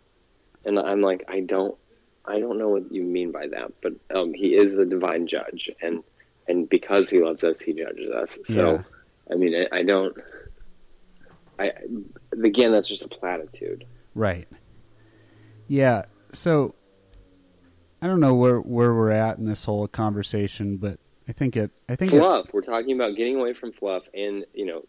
[0.63, 1.75] and I'm like, I don't,
[2.23, 5.69] I don't know what you mean by that, but um, he is the divine judge,
[5.81, 6.05] and
[6.47, 8.39] and because he loves us, he judges us.
[8.45, 8.81] So,
[9.29, 10.15] I mean, I, I don't.
[11.59, 11.71] I
[12.43, 13.85] again, that's just a platitude.
[14.15, 14.47] Right.
[15.67, 16.03] Yeah.
[16.33, 16.75] So
[18.01, 21.71] I don't know where where we're at in this whole conversation, but I think it.
[21.87, 22.47] I think it, fluff.
[22.53, 24.83] We're talking about getting away from fluff, and you know,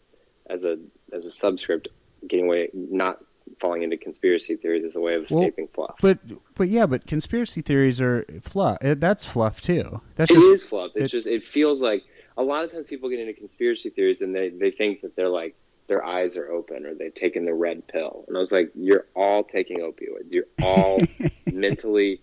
[0.49, 0.77] as a
[1.13, 1.87] as a subscript,
[2.27, 3.19] getting away, not
[3.61, 5.95] falling into conspiracy theories as a way of Well, escaping fluff.
[6.01, 6.19] But
[6.55, 8.79] but yeah, but conspiracy theories are fluff.
[8.81, 10.01] eh, That's fluff too.
[10.15, 10.91] That's It just is fluff.
[10.95, 12.03] It's it- just it feels like
[12.37, 15.29] a lot of times people get into conspiracy theories and they they think that they're
[15.29, 15.55] like
[15.87, 19.05] their eyes are open or they've taken the red pill, and I was like, you're
[19.15, 20.31] all taking opioids.
[20.31, 21.01] You're all
[21.51, 22.21] mentally,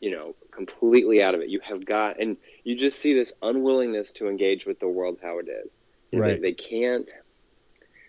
[0.00, 1.48] you know, completely out of it.
[1.48, 5.38] You have got, and you just see this unwillingness to engage with the world how
[5.38, 5.72] it is.
[6.10, 6.40] You know, Right.
[6.40, 7.10] They, they can't,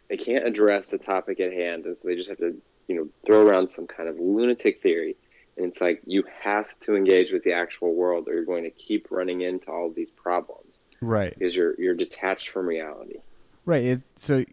[0.09, 2.55] they can't address the topic at hand, and so they just have to,
[2.87, 5.15] you know, throw around some kind of lunatic theory.
[5.57, 8.69] And it's like you have to engage with the actual world, or you're going to
[8.69, 11.33] keep running into all these problems right.
[11.33, 13.19] because you're you're detached from reality.
[13.65, 13.83] Right.
[13.83, 14.45] It, so,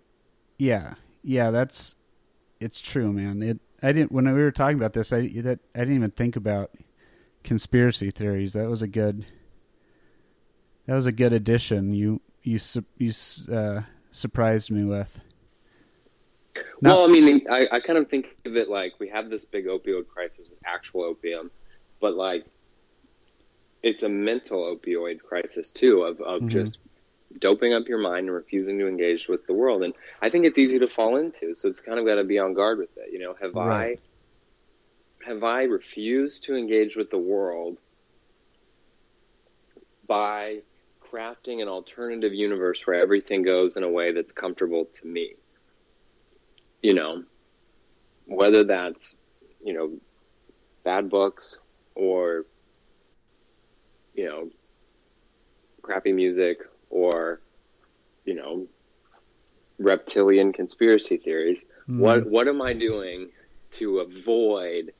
[0.58, 1.94] yeah, yeah, that's
[2.60, 3.42] it's true, man.
[3.42, 3.58] It.
[3.82, 5.12] I didn't when we were talking about this.
[5.12, 6.70] I that I didn't even think about
[7.42, 8.52] conspiracy theories.
[8.52, 9.26] That was a good.
[10.86, 11.92] That was a good addition.
[11.92, 12.58] You you
[12.98, 13.12] you
[13.52, 15.20] uh, surprised me with.
[16.80, 19.44] Now- well, I mean, I, I kind of think of it like we have this
[19.44, 21.50] big opioid crisis with actual opium,
[22.00, 22.44] but like
[23.82, 26.48] it's a mental opioid crisis too of, of Mhm.
[26.48, 26.78] just
[27.38, 29.82] doping up your mind and refusing to engage with the world.
[29.82, 32.38] And I think it's easy to fall into, so it's kind of got to be
[32.38, 33.12] on guard with it.
[33.12, 33.98] You know, have Right.
[35.24, 37.78] I have I refused to engage with the world
[40.06, 40.62] by
[41.00, 45.34] crafting an alternative universe where everything goes in a way that's comfortable to me?
[46.82, 47.24] You know,
[48.26, 49.14] whether that's,
[49.64, 49.92] you know,
[50.84, 51.58] bad books
[51.94, 52.46] or,
[54.14, 54.50] you know,
[55.82, 56.58] crappy music
[56.92, 57.40] or,
[58.24, 58.66] you know,
[59.78, 61.64] reptilian conspiracy theories.
[61.88, 61.98] Mm.
[61.98, 63.30] What what am I doing
[63.72, 64.92] to avoid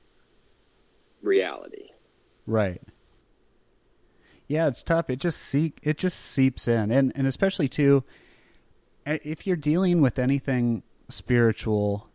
[1.23, 1.91] reality.
[2.47, 2.83] Right.
[4.49, 5.09] Yeah, it's tough.
[5.09, 8.05] It just seep it just seeps in, and and especially too,
[9.07, 12.11] if you're dealing with anything spiritual,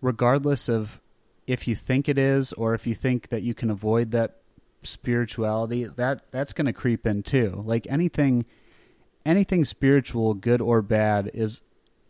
[0.00, 1.00] regardless of
[1.46, 4.36] if you think it is or if you think that you can avoid that
[4.82, 7.62] spirituality, that that's going to creep in too.
[7.64, 8.44] Like anything,
[9.26, 11.60] anything spiritual, good or bad, is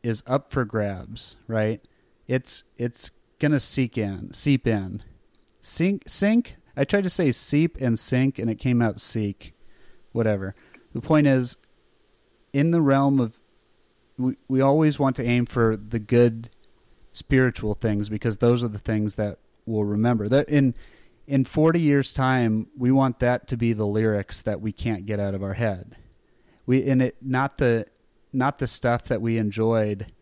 [0.02, 1.80] is up for grabs, right?
[2.28, 3.10] It's it's
[3.40, 5.02] gonna seek in, seep in,
[5.60, 6.56] sink, sink.
[6.76, 9.54] I tried to say seep and sink, and it came out seek.
[10.12, 10.54] Whatever.
[10.92, 11.56] The point is,
[12.52, 13.40] in the realm of,
[14.18, 16.50] we we always want to aim for the good,
[17.12, 20.28] spiritual things because those are the things that we'll remember.
[20.28, 20.74] That in
[21.26, 25.18] in 40 years time we want that to be the lyrics that we can't get
[25.18, 25.96] out of our head
[26.66, 27.86] we in it not the
[28.32, 30.12] not the stuff that we enjoyed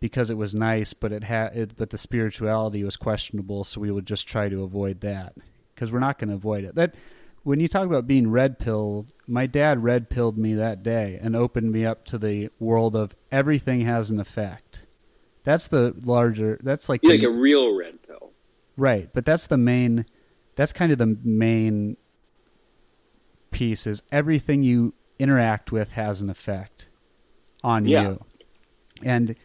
[0.00, 4.06] because it was nice but it had but the spirituality was questionable so we would
[4.06, 5.34] just try to avoid that.
[5.74, 6.74] Because we're not going to avoid it.
[6.74, 6.94] That
[7.42, 11.36] when you talk about being red pill my dad red pilled me that day and
[11.36, 14.86] opened me up to the world of everything has an effect.
[15.44, 18.32] That's the larger that's like, the, like a real red pill.
[18.76, 20.06] Right but that's the main
[20.54, 21.96] that's kind of the main
[23.50, 26.86] piece is everything you interact with has an effect
[27.62, 28.02] on yeah.
[28.02, 28.24] you.
[29.02, 29.36] And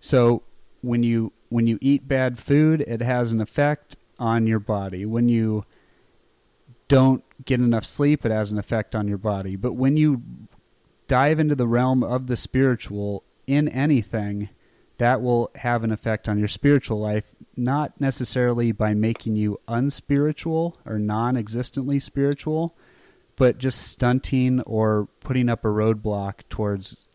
[0.00, 0.42] so
[0.80, 5.06] when you when you eat bad food, it has an effect on your body.
[5.06, 5.64] When you
[6.88, 9.56] don't get enough sleep, it has an effect on your body.
[9.56, 10.22] But when you
[11.06, 14.50] dive into the realm of the spiritual in anything,
[14.98, 20.76] that will have an effect on your spiritual life, not necessarily by making you unspiritual
[20.84, 22.76] or non existently spiritual,
[23.38, 27.08] but just stunting or putting up a roadblock towards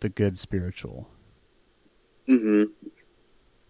[0.00, 1.08] the good spiritual.
[2.28, 2.72] Mm-hmm.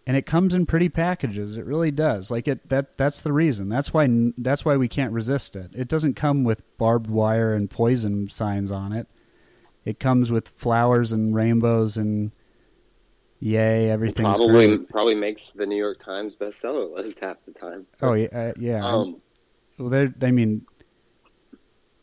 [0.05, 1.57] And it comes in pretty packages.
[1.57, 2.31] It really does.
[2.31, 3.67] Like it that that's the reason.
[3.67, 5.71] That's why that's why we can't resist it.
[5.73, 9.07] It doesn't come with barbed wire and poison signs on it.
[9.83, 12.31] It comes with flowers and rainbows and
[13.39, 13.89] Yay!
[13.89, 14.25] everything.
[14.25, 14.89] probably great.
[14.89, 17.85] probably makes the New York Times bestseller list half the time.
[18.01, 18.85] Oh yeah, uh, yeah.
[18.85, 19.21] Um,
[19.77, 20.65] well, I mean,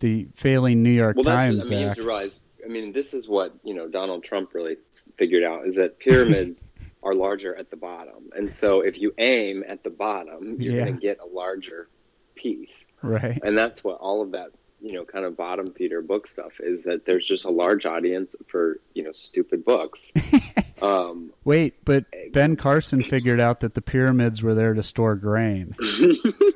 [0.04, 1.72] the failing New York well, Times.
[1.72, 2.38] I mean, you realize.
[2.62, 3.88] I mean, this is what you know.
[3.88, 4.76] Donald Trump really
[5.16, 6.62] figured out is that pyramids
[7.02, 10.84] are larger at the bottom, and so if you aim at the bottom, you're yeah.
[10.84, 11.88] going to get a larger
[12.34, 12.84] piece.
[13.00, 13.40] Right.
[13.42, 14.50] And that's what all of that
[14.82, 18.36] you know kind of bottom feeder book stuff is that there's just a large audience
[18.46, 20.00] for you know stupid books
[20.82, 25.74] um, wait but ben carson figured out that the pyramids were there to store grain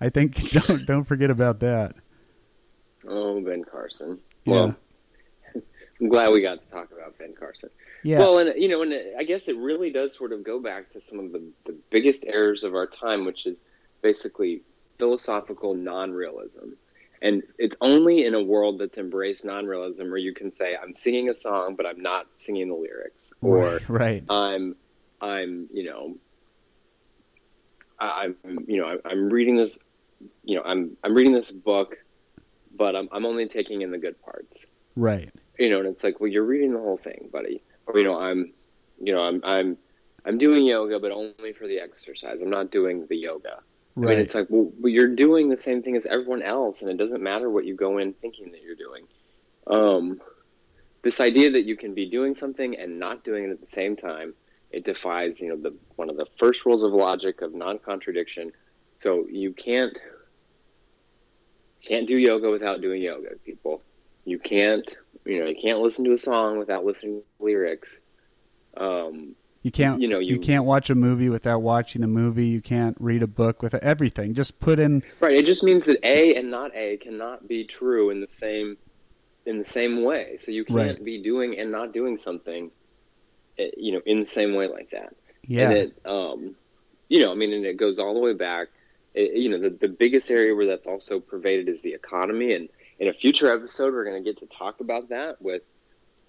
[0.00, 1.94] i think don't don't forget about that
[3.08, 4.74] oh ben carson well
[5.54, 5.62] yeah.
[6.00, 7.70] i'm glad we got to talk about ben carson
[8.06, 8.18] yeah.
[8.20, 11.00] Well, and you know, and I guess it really does sort of go back to
[11.00, 13.56] some of the, the biggest errors of our time, which is
[14.00, 14.62] basically
[14.96, 16.68] philosophical non-realism.
[17.20, 21.30] And it's only in a world that's embraced non-realism where you can say, "I'm singing
[21.30, 24.24] a song, but I'm not singing the lyrics," or right, right.
[24.28, 24.76] "I'm,
[25.20, 26.14] I'm, you know,
[27.98, 28.36] I'm,
[28.68, 29.80] you know, I'm reading this,
[30.44, 31.96] you know, I'm, I'm reading this book,
[32.74, 35.30] but I'm, I'm only taking in the good parts." Right.
[35.58, 37.62] You know, and it's like, well, you're reading the whole thing, buddy.
[37.86, 38.52] Or you know, I'm,
[39.00, 39.76] you know, I'm, I'm,
[40.24, 42.42] I'm doing yoga, but only for the exercise.
[42.42, 43.60] I'm not doing the yoga.
[43.94, 44.12] Right.
[44.12, 46.96] I mean, it's like, well, you're doing the same thing as everyone else, and it
[46.98, 49.06] doesn't matter what you go in thinking that you're doing.
[49.66, 50.20] Um,
[51.02, 53.96] this idea that you can be doing something and not doing it at the same
[53.96, 54.34] time,
[54.70, 58.52] it defies, you know, the one of the first rules of logic of non-contradiction.
[58.96, 59.96] So you can't
[61.86, 63.82] can't do yoga without doing yoga, people.
[64.24, 64.84] You can't,
[65.24, 67.96] you know, you can't listen to a song without listening to lyrics.
[68.76, 72.46] Um, you can't you know you, you, can't watch a movie without watching the movie.
[72.46, 74.32] You can't read a book without everything.
[74.32, 78.10] Just put in Right, it just means that A and not A cannot be true
[78.10, 78.76] in the same
[79.44, 80.38] in the same way.
[80.40, 81.04] So you can't right.
[81.04, 82.70] be doing and not doing something
[83.58, 85.16] eh, you know in the same way like that.
[85.44, 85.70] Yeah.
[85.70, 86.54] And it um
[87.08, 88.68] you know, I mean and it goes all the way back
[89.16, 92.68] it, you know, the the biggest area where that's also pervaded is the economy and
[92.98, 95.62] in a future episode we're going to get to talk about that with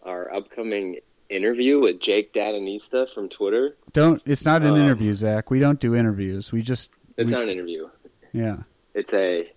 [0.03, 0.97] our upcoming
[1.29, 3.77] interview with Jake Dadanista from Twitter.
[3.93, 4.21] Don't.
[4.25, 5.49] It's not an um, interview, Zach.
[5.49, 6.51] We don't do interviews.
[6.51, 6.91] We just.
[7.17, 7.89] It's we, not an interview.
[8.33, 8.57] Yeah.
[8.93, 9.51] It's a.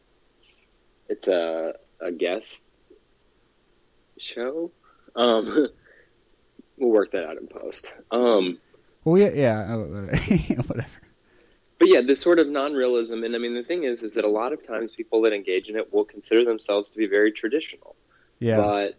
[1.08, 2.64] It's a a guest
[4.18, 4.70] show.
[5.16, 5.68] Um,
[6.76, 7.92] we'll work that out in post.
[8.10, 8.58] Um.
[9.04, 9.76] Well, yeah, yeah,
[10.66, 10.88] whatever.
[11.80, 14.28] But yeah, this sort of non-realism, and I mean, the thing is, is that a
[14.28, 17.96] lot of times people that engage in it will consider themselves to be very traditional.
[18.38, 18.58] Yeah.
[18.58, 18.98] But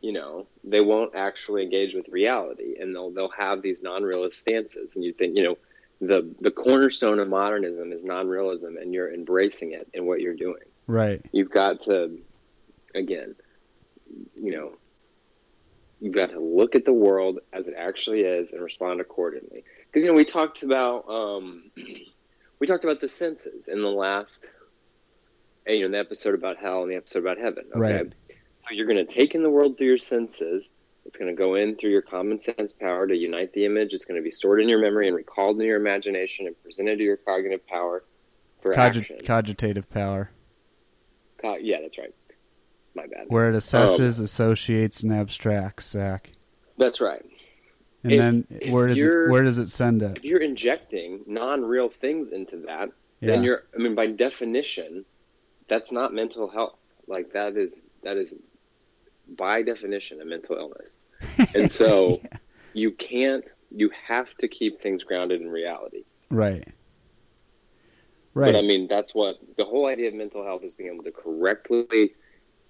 [0.00, 4.96] you know they won't actually engage with reality and they'll they'll have these non-realist stances
[4.96, 5.56] and you think you know
[6.00, 10.62] the the cornerstone of modernism is non-realism, and you're embracing it in what you're doing.
[10.86, 11.24] Right.
[11.32, 12.18] You've got to,
[12.94, 13.34] again,
[14.34, 14.72] you know,
[16.00, 19.64] you've got to look at the world as it actually is and respond accordingly.
[19.86, 21.70] Because you know, we talked about um,
[22.64, 24.42] we talked about the senses in the last,
[25.66, 27.64] you know, the episode about hell and the episode about heaven.
[27.76, 28.12] Okay, Right.
[28.56, 30.70] so you're going to take in the world through your senses.
[31.04, 33.92] It's going to go in through your common sense power to unite the image.
[33.92, 36.96] It's going to be stored in your memory and recalled in your imagination and presented
[36.96, 38.02] to your cognitive power
[38.62, 39.18] for action.
[39.26, 40.30] Cogitative power,
[41.42, 42.14] Co- yeah, that's right.
[42.94, 43.26] My bad.
[43.28, 45.90] where it assesses, um, associates, and abstracts.
[45.90, 46.30] Zach.
[46.78, 47.22] That's right.
[48.04, 50.18] And If- then if where does it where does it send it?
[50.18, 52.90] If you're injecting non-real things into that,
[53.20, 53.28] Yeah.
[53.28, 53.64] then you're.
[53.74, 55.04] I mean, by definition,
[55.68, 56.78] that's not mental health.
[57.06, 58.34] Like that is that is
[59.36, 60.96] by definition a mental illness.
[61.54, 62.38] And so Yeah.
[62.74, 63.44] you can't.
[63.70, 66.04] You have to keep things grounded in reality.
[66.30, 66.68] Right.
[68.34, 68.52] Right.
[68.52, 71.12] But I mean, that's what the whole idea of mental health is being able to
[71.12, 72.12] correctly,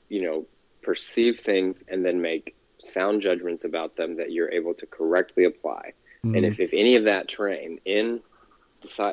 [0.08, 0.46] you know,
[0.82, 5.92] perceive things and then make sound judgments about them that you're able to correctly apply.
[6.24, 6.36] Mhm.
[6.36, 8.20] And if, if any of that train in,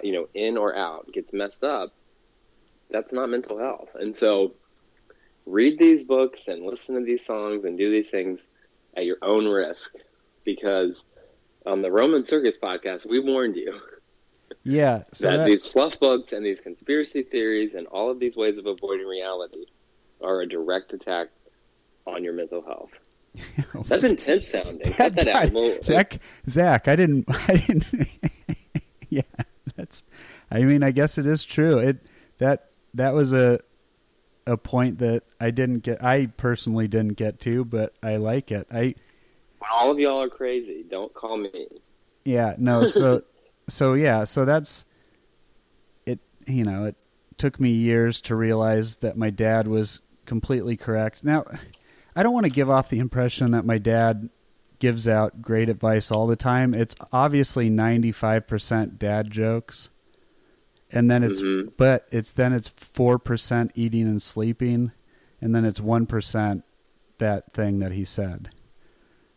[0.03, 1.93] you know, in or out gets messed up,
[2.89, 3.89] that's not mental health.
[3.95, 4.53] And so,
[5.45, 8.47] read these books and listen to these songs and do these things
[8.95, 9.95] at your own risk,
[10.43, 11.03] because
[11.65, 13.79] on the Roman Circus podcast, we warned you
[14.63, 15.03] yeah.
[15.13, 18.57] So that, that, these fluff books and these conspiracy theories and all of these ways
[18.57, 19.65] of avoiding reality
[20.21, 21.29] are a direct attack
[22.05, 22.91] on your mental health.
[23.85, 24.91] That's intense sounding.
[24.93, 25.85] Cut that out.
[25.85, 26.19] Zach,
[26.49, 28.07] Zach, I didn't, I didn't.
[29.09, 29.21] yeah,
[29.75, 30.03] that's.
[30.49, 31.79] I mean, I guess it is true.
[31.79, 32.05] It
[32.39, 33.59] that that was a
[34.45, 36.03] a point that I didn't get.
[36.03, 38.67] I personally didn't get to, but I like it.
[38.71, 38.95] I
[39.59, 41.67] when all of y'all are crazy, don't call me.
[42.25, 43.23] yeah no so
[43.69, 44.83] so yeah so that's
[46.05, 46.19] it.
[46.47, 46.95] You know, it
[47.37, 51.23] took me years to realize that my dad was completely correct.
[51.23, 51.45] Now,
[52.15, 54.29] I don't want to give off the impression that my dad
[54.79, 56.73] gives out great advice all the time.
[56.73, 59.89] It's obviously 95% dad jokes.
[60.89, 61.71] And then it's Mhm.
[61.77, 64.91] but it's then it's 4% eating and sleeping
[65.39, 66.63] and then it's 1%
[67.19, 68.49] that thing that he said.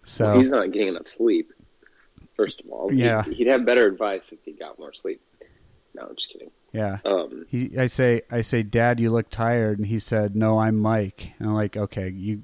[0.04, 1.52] So Well, he's not getting enough sleep.
[2.34, 3.22] First of all, Yeah.
[3.24, 5.20] he'd, he'd have better advice if he got more sleep.
[5.94, 6.50] No, I'm just kidding.
[6.72, 6.98] yeah.
[7.04, 10.76] Um, He, I say, I say, Dad, you look tired, and he said, No, I'm
[10.76, 11.30] Mike.
[11.38, 12.42] And I'm like, okay, you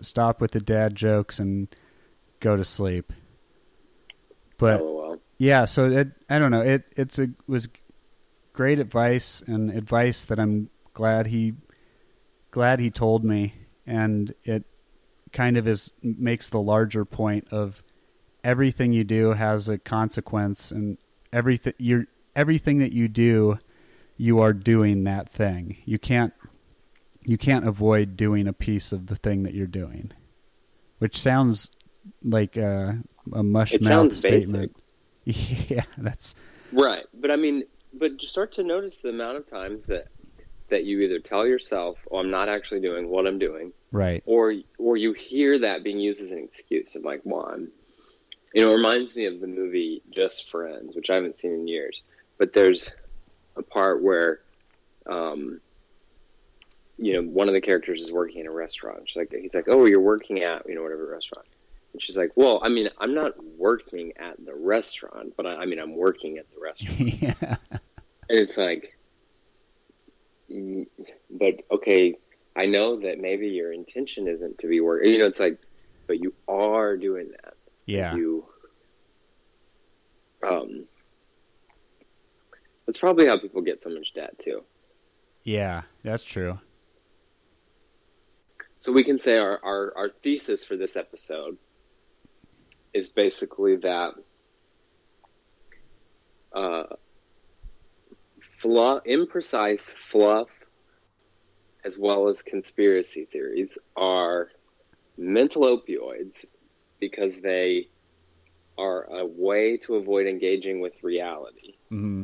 [0.00, 1.68] stop with the dad jokes and
[2.40, 3.12] go to sleep.
[4.58, 5.16] But oh, lol.
[5.38, 7.68] yeah, so it, I don't know, it it's a was
[8.52, 11.54] great advice and advice that I'm glad he
[12.50, 13.54] glad he told me,
[13.86, 14.64] and it
[15.32, 17.82] kind of is makes the larger point of
[18.42, 20.98] everything you do has a consequence, and
[21.32, 23.58] everything you're everything that you do,
[24.16, 25.76] you are doing that thing.
[25.84, 26.32] You can't
[27.28, 30.12] you can't avoid doing a piece of the thing that you're doing,
[30.98, 31.70] which sounds
[32.24, 32.98] like a,
[33.34, 34.74] a mush It mouth sounds statement.
[35.24, 36.34] Yeah, that's
[36.72, 40.08] Right, but I mean, but just start to notice the amount of times that
[40.70, 44.22] that you either tell yourself, "Oh, I'm not actually doing what I'm doing," right.
[44.24, 47.70] or or you hear that being used as an excuse of like, "Well, I'm,"
[48.54, 51.68] you know, it reminds me of the movie Just Friends, which I haven't seen in
[51.68, 52.00] years.
[52.38, 52.88] But there's
[53.56, 54.40] a part where,
[55.04, 55.60] um,
[56.98, 59.02] you know, one of the characters is working in a restaurant.
[59.06, 61.46] She's like, he's like, "Oh, you're working at you know whatever restaurant."
[61.92, 65.66] And she's like, "Well, I mean, I'm not working at the restaurant, but I, I
[65.66, 67.56] mean, I'm working at the restaurant." yeah.
[68.30, 68.98] And it's like,
[71.30, 72.16] but okay,
[72.56, 75.12] I know that maybe your intention isn't to be working.
[75.12, 75.58] You know, it's like,
[76.06, 77.54] but you are doing that.
[77.86, 78.16] Yeah.
[78.16, 78.44] You,
[80.46, 80.84] um,
[82.86, 84.64] that's probably how people get so much debt too.
[85.44, 86.58] Yeah, that's true.
[88.80, 91.58] So we can say our, our, our thesis for this episode
[92.94, 94.12] is basically that
[96.54, 96.84] uh,
[98.60, 100.48] fluff, imprecise fluff
[101.84, 104.48] as well as conspiracy theories are
[105.16, 106.44] mental opioids
[107.00, 107.88] because they
[108.76, 112.22] are a way to avoid engaging with reality hmm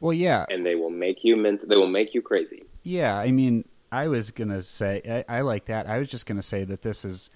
[0.00, 2.62] Well, yeah, and they will make you ment- they will make you crazy.
[2.82, 3.16] yeah.
[3.16, 5.86] I mean, I was gonna say I, I like that.
[5.86, 7.30] I was just gonna say that this is,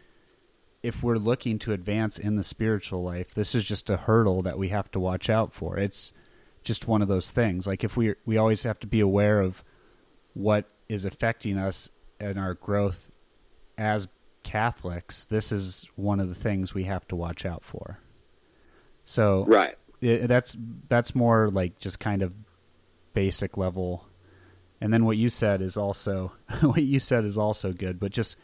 [0.82, 4.58] if we're looking to advance in the spiritual life, this is just a hurdle that
[4.58, 5.78] we have to watch out for.
[5.78, 6.12] It's
[6.64, 7.66] just one of those things.
[7.66, 9.62] Like if we we always have to be aware of
[10.34, 13.12] what is affecting us and our growth
[13.78, 14.08] as
[14.42, 15.24] Catholics.
[15.24, 17.98] This is one of the things we have to watch out for.
[19.04, 19.76] So Right.
[20.00, 20.56] it, that's
[20.88, 22.32] that's more like just kind of
[23.12, 24.06] basic level.
[24.80, 28.36] And then what you said is also what you said is also good, but just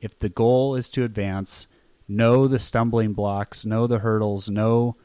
[0.00, 1.66] if the goal is to advance,
[2.06, 4.96] know the stumbling blocks, know the hurdles, know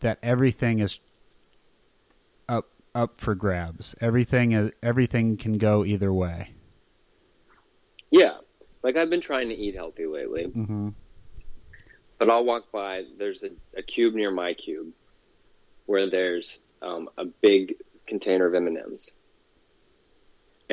[0.00, 1.00] that everything is
[2.48, 3.94] up up for grabs.
[4.00, 6.50] Everything is everything can go either way.
[8.10, 8.38] Yeah,
[8.82, 10.88] like I've been trying to eat healthy lately, Mm-hmm.
[12.18, 13.04] but I'll walk by.
[13.18, 14.92] There's a, a cube near my cube
[15.86, 17.74] where there's um, a big
[18.06, 19.10] container of M and M's,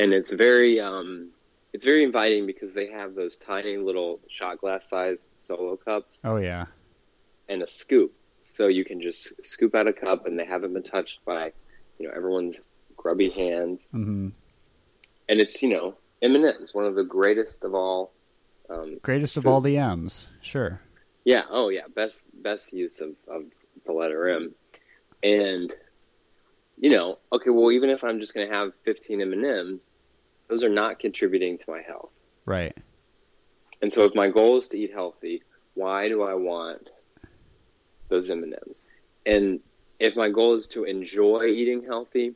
[0.02, 1.30] and it's very um,
[1.74, 6.38] it's very inviting because they have those tiny little shot glass sized solo cups Oh
[6.38, 6.66] yeah.
[7.48, 10.84] and a scoop, so you can just scoop out a cup, and they haven't been
[10.84, 11.52] touched by
[12.00, 12.60] you know everyone's
[12.98, 13.86] grubby hands.
[13.94, 14.30] Mm-hmm.
[15.30, 18.12] and it's you know M&M's, one of the greatest of all.
[18.70, 20.28] Um, Greatest of all the M's.
[20.42, 20.80] Sure.
[21.26, 23.44] yeah, oh yeah, best best use of, of
[23.86, 24.54] the letter M,
[25.24, 25.74] and
[26.80, 29.90] you know, okay, well, even if I'm just going to have 15 M&Ms,
[30.48, 32.12] those are not contributing to my health.
[32.46, 32.76] Right.
[33.82, 36.90] And so, if my goal is to eat healthy, why do I want
[38.08, 38.82] those M&Ms?
[39.26, 39.60] And
[40.00, 42.34] if my goal is to enjoy eating healthy,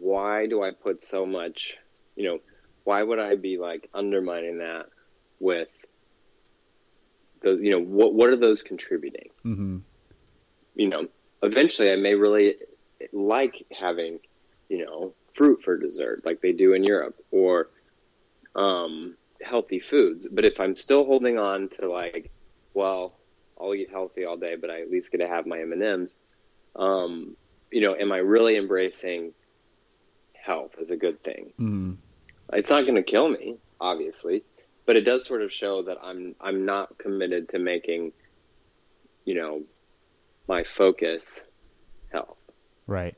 [0.00, 1.76] why do I put so much?
[2.16, 2.38] You know,
[2.84, 4.86] why would I be like undermining that
[5.38, 5.68] with
[7.42, 7.52] the?
[7.52, 9.28] You know, what what are those contributing?
[9.44, 9.78] Mm-hmm.
[10.74, 11.08] You know,
[11.42, 12.56] eventually I may really
[13.12, 14.20] like having,
[14.68, 17.70] you know, fruit for dessert like they do in Europe, or
[18.54, 20.26] um, healthy foods.
[20.30, 22.30] But if I'm still holding on to like,
[22.74, 23.14] well,
[23.60, 25.82] I'll eat healthy all day, but I at least get to have my M and
[25.82, 26.16] M's.
[26.74, 27.36] Um,
[27.70, 29.32] you know, am I really embracing
[30.32, 31.52] health as a good thing?
[31.58, 31.92] Mm-hmm.
[32.52, 34.44] It's not going to kill me, obviously,
[34.84, 38.12] but it does sort of show that I'm I'm not committed to making,
[39.24, 39.62] you know,
[40.48, 41.40] my focus.
[42.86, 43.16] Right.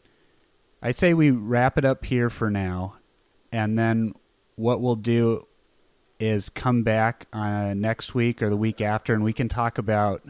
[0.82, 2.96] I'd say we wrap it up here for now,
[3.50, 4.14] and then
[4.56, 5.46] what we'll do
[6.20, 10.22] is come back uh, next week or the week after, and we can talk about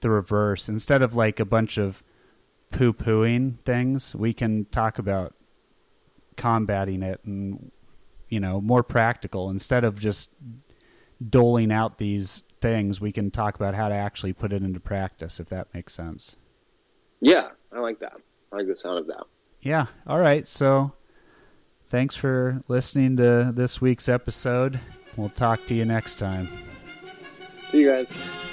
[0.00, 2.02] the reverse instead of like a bunch of
[2.70, 4.14] poo pooing things.
[4.14, 5.34] We can talk about
[6.36, 7.70] combating it and
[8.28, 10.30] you know more practical instead of just
[11.26, 13.00] doling out these things.
[13.00, 16.36] We can talk about how to actually put it into practice, if that makes sense.
[17.20, 18.20] Yeah, I like that.
[18.52, 19.24] I like the sound of that.
[19.60, 19.86] Yeah.
[20.06, 20.46] All right.
[20.46, 20.92] So
[21.88, 24.80] thanks for listening to this week's episode.
[25.16, 26.48] We'll talk to you next time.
[27.70, 28.51] See you guys.